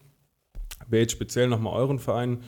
Wer 0.88 1.00
jetzt 1.00 1.12
speziell 1.12 1.48
nochmal 1.48 1.74
euren 1.74 1.98
Verein 1.98 2.42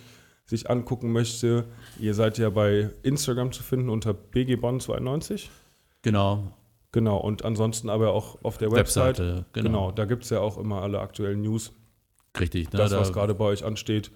sich 0.45 0.69
angucken 0.69 1.13
möchte, 1.13 1.67
ihr 1.99 2.15
seid 2.15 2.37
ja 2.39 2.51
bei 2.51 2.91
Instagram 3.03 3.53
zu 3.53 3.63
finden 3.63 3.89
unter 3.89 4.13
BG 4.13 4.57
Bonn 4.57 4.81
92. 4.81 5.51
Genau, 6.03 6.53
Genau, 6.93 7.19
und 7.19 7.45
ansonsten 7.45 7.89
aber 7.89 8.13
auch 8.13 8.43
auf 8.43 8.59
der 8.59 8.73
Website. 8.73 9.19
Webseite, 9.19 9.45
genau. 9.53 9.69
genau, 9.69 9.91
da 9.93 10.05
gibt 10.07 10.25
es 10.25 10.31
ja 10.31 10.41
auch 10.41 10.59
immer 10.59 10.83
alle 10.83 11.01
aktuellen 11.01 11.43
News. 11.43 11.73
Richtig, 12.39 12.73
ne, 12.73 12.79
das, 12.79 12.93
was 12.93 13.13
gerade 13.13 13.35
bei 13.35 13.45
euch 13.45 13.65
ansteht. 13.65 14.11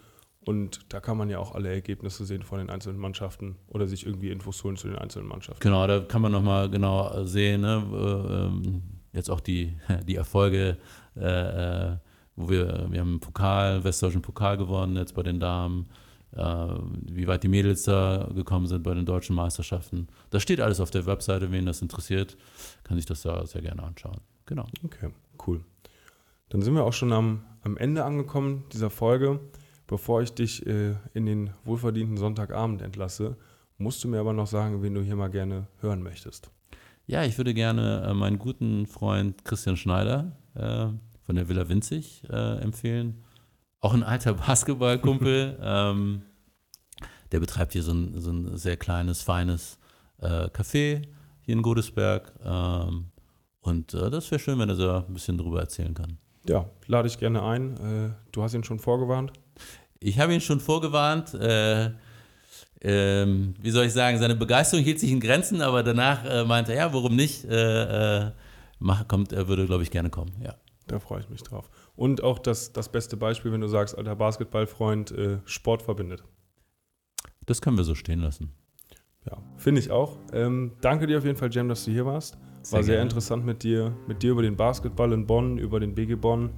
Und 0.45 0.93
da 0.93 1.01
kann 1.01 1.17
man 1.17 1.31
ja 1.31 1.39
auch 1.39 1.55
alle 1.55 1.73
Ergebnisse 1.73 2.25
sehen 2.25 2.43
von 2.43 2.59
den 2.59 2.69
einzelnen 2.69 2.99
Mannschaften 2.99 3.57
oder 3.69 3.87
sich 3.87 4.05
irgendwie 4.05 4.31
Infos 4.31 4.63
holen 4.63 4.77
zu 4.77 4.89
den 4.89 4.99
einzelnen 4.99 5.27
Mannschaften. 5.27 5.63
Genau, 5.63 5.87
da 5.87 6.01
kann 6.01 6.21
man 6.21 6.33
nochmal 6.33 6.69
genau 6.69 7.25
sehen, 7.25 7.63
ne? 7.63 7.83
Ähm, 7.91 8.83
jetzt 9.13 9.31
auch 9.31 9.41
die, 9.41 9.77
die 10.07 10.17
Erfolge, 10.17 10.77
äh, 11.17 11.93
äh, 11.93 11.97
wo 12.37 12.51
wir, 12.51 12.87
wir 12.91 13.01
haben 13.01 13.11
einen 13.11 13.21
Pokal, 13.21 13.85
westdeutschen 13.85 14.23
Pokal 14.23 14.59
gewonnen 14.59 14.97
jetzt 14.97 15.15
bei 15.15 15.23
den 15.23 15.41
Damen 15.41 15.87
äh, 16.37 16.67
wie 17.11 17.27
weit 17.27 17.43
die 17.43 17.49
Mädels 17.49 17.85
da 17.85 18.29
gekommen 18.35 18.67
sind 18.67 18.83
bei 18.83 18.95
den 18.95 19.07
deutschen 19.07 19.37
Meisterschaften. 19.37 20.09
Das 20.31 20.43
steht 20.43 20.61
alles 20.61 20.81
auf 20.81 20.91
der 20.91 21.07
Webseite, 21.07 21.53
wen 21.53 21.67
das 21.67 21.81
interessiert, 21.81 22.37
kann 22.83 22.97
sich 22.97 23.07
das 23.07 23.23
da 23.23 23.47
sehr 23.47 23.63
gerne 23.63 23.83
anschauen. 23.83 24.21
Genau. 24.47 24.67
Okay, 24.85 25.11
cool. 25.47 25.61
Dann 26.49 26.63
sind 26.63 26.75
wir 26.75 26.85
auch 26.85 26.93
schon 26.93 27.13
am, 27.13 27.45
am 27.63 27.77
Ende 27.77 28.05
angekommen 28.05 28.65
dieser 28.73 28.91
Folge. 28.91 29.41
Bevor 29.95 30.23
ich 30.23 30.33
dich 30.33 30.67
äh, 30.67 30.97
in 31.13 31.25
den 31.25 31.51
wohlverdienten 31.65 32.17
Sonntagabend 32.17 32.83
entlasse, 32.83 33.37
musst 33.79 34.03
du 34.03 34.09
mir 34.09 34.19
aber 34.19 34.33
noch 34.33 34.49
sagen, 34.49 34.83
wen 34.83 34.93
du 34.93 35.01
hier 35.03 35.15
mal 35.15 35.31
gerne 35.31 35.69
hören 35.79 36.03
möchtest. 36.03 36.51
Ja, 37.07 37.23
ich 37.23 37.39
würde 37.39 37.55
gerne 37.55 38.05
äh, 38.05 38.13
meinen 38.13 38.41
guten 38.41 38.89
Freund 38.89 39.45
Christian 39.45 39.77
Schneider 39.77 40.33
äh, 40.57 40.87
von 41.25 41.37
der 41.37 41.49
Villa 41.49 41.69
Winzig 41.69 42.25
äh, 42.29 42.57
empfehlen 42.59 43.23
auch 43.79 43.95
ein 43.95 44.03
alter 44.03 44.35
Basketballkumpel. 44.47 45.61
ähm, 45.63 46.23
der 47.31 47.39
betreibt 47.39 47.73
hier 47.73 47.85
so 47.85 47.93
ein, 47.93 48.21
so 48.21 48.33
ein 48.33 48.57
sehr 48.57 48.77
kleines, 48.77 49.23
feines 49.23 49.79
äh, 50.21 50.49
Café 50.49 51.03
hier 51.43 51.55
in 51.55 51.63
Godesberg. 51.63 52.33
Ähm, 52.45 53.13
und 53.61 53.95
äh, 53.95 54.11
das 54.11 54.29
wäre 54.33 54.41
schön, 54.41 54.59
wenn 54.59 54.71
er 54.71 54.75
so 54.75 54.91
ein 54.91 55.15
bisschen 55.15 55.39
drüber 55.39 55.61
erzählen 55.61 55.95
kann. 55.95 56.19
Ja, 56.49 56.69
lade 56.89 57.07
ich 57.07 57.17
gerne 57.17 57.45
ein. 57.45 58.17
Du 58.33 58.43
hast 58.43 58.53
ihn 58.53 58.65
schon 58.65 58.79
vorgewarnt? 58.79 59.33
Ich 60.05 60.19
habe 60.19 60.35
ihn 60.35 60.41
schon 60.43 60.61
vorgewarnt. 60.61 61.33
Äh, 61.33 61.91
ähm, 62.83 63.55
wie 63.59 63.71
soll 63.71 63.87
ich 63.87 63.95
sagen, 63.95 64.19
seine 64.19 64.35
Begeisterung 64.35 64.85
hielt 64.85 65.01
sich 65.01 65.11
in 65.11 65.19
Grenzen, 65.19 65.63
aber 65.63 65.83
danach 65.83 66.25
äh, 66.27 66.45
meinte 66.45 66.73
er, 66.73 66.89
ja, 66.89 66.93
warum 66.93 67.17
nicht? 67.17 67.47
Äh, 67.47 68.31
mach, 68.79 69.09
kommt, 69.09 69.33
er 69.33 69.49
würde, 69.49 69.65
glaube 69.65 69.83
ich, 69.83 69.91
gerne 69.91 70.11
kommen, 70.11 70.33
ja. 70.43 70.55
Da 70.89 70.99
freue 70.99 71.21
ich 71.21 71.31
mich 71.31 71.43
drauf. 71.43 71.71
Und 71.97 72.23
auch 72.23 72.39
das, 72.39 72.75
das 72.75 72.91
beste 72.91 73.17
Beispiel, 73.17 73.51
wenn 73.53 73.63
du 73.63 73.69
sagst, 73.69 73.97
alter 73.97 74.15
Basketballfreund, 74.15 75.13
äh, 75.13 75.39
Sport 75.47 75.81
verbindet. 75.81 76.23
Das 77.47 77.63
können 77.63 77.79
wir 77.79 77.85
so 77.85 77.95
stehen 77.95 78.21
lassen. 78.21 78.53
Ja, 79.25 79.39
finde 79.57 79.81
ich 79.81 79.91
auch. 79.91 80.19
Ähm, 80.35 80.73
danke 80.83 81.07
dir 81.07 81.17
auf 81.17 81.25
jeden 81.25 81.39
Fall, 81.39 81.49
Jam, 81.51 81.71
dass 81.71 81.87
du 81.87 81.91
hier 81.91 82.05
warst. 82.05 82.37
War 82.37 82.83
sehr, 82.83 82.83
sehr 82.83 83.03
interessant 83.03 83.47
mit 83.47 83.63
dir, 83.63 83.97
mit 84.07 84.23
dir 84.23 84.33
über 84.33 84.43
den 84.43 84.57
Basketball 84.57 85.15
in 85.15 85.27
Bonn, 85.27 85.57
über 85.57 85.81
den 85.81 85.95
BG 85.95 86.17
Bonn 86.17 86.51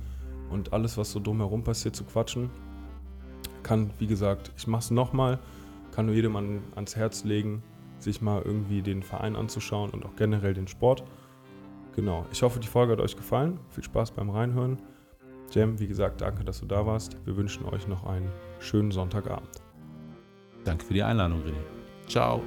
und 0.50 0.72
alles, 0.72 0.96
was 0.96 1.12
so 1.12 1.20
drumherum 1.20 1.62
passiert, 1.62 1.94
zu 1.94 2.02
quatschen. 2.02 2.50
Kann, 3.66 3.90
wie 3.98 4.07
gesagt, 4.07 4.52
ich 4.57 4.68
mache 4.68 4.83
es 4.83 4.90
nochmal, 4.92 5.40
kann 5.90 6.07
nur 6.07 6.14
jedem 6.14 6.37
an, 6.37 6.62
ans 6.76 6.94
Herz 6.94 7.24
legen, 7.24 7.64
sich 7.98 8.22
mal 8.22 8.40
irgendwie 8.44 8.81
den 8.81 9.02
Verein 9.02 9.35
anzuschauen 9.35 9.90
und 9.90 10.07
auch 10.07 10.14
generell 10.14 10.55
den 10.55 10.68
Sport. 10.68 11.02
Genau. 11.96 12.24
Ich 12.31 12.42
hoffe, 12.42 12.61
die 12.61 12.68
Folge 12.68 12.92
hat 12.92 13.00
euch 13.00 13.16
gefallen. 13.16 13.59
Viel 13.70 13.83
Spaß 13.83 14.12
beim 14.12 14.31
Reinhören. 14.31 14.79
Jam, 15.50 15.81
wie 15.81 15.88
gesagt, 15.88 16.20
danke, 16.20 16.44
dass 16.44 16.61
du 16.61 16.66
da 16.66 16.87
warst. 16.87 17.16
Wir 17.24 17.37
wünschen 17.37 17.66
euch 17.66 17.88
noch 17.88 18.05
einen 18.05 18.31
schönen 18.61 18.92
Sonntagabend. 18.92 19.61
Danke 20.62 20.85
für 20.85 20.94
die 20.94 21.02
Einladung, 21.02 21.40
René. 21.40 22.09
Ciao. 22.09 22.44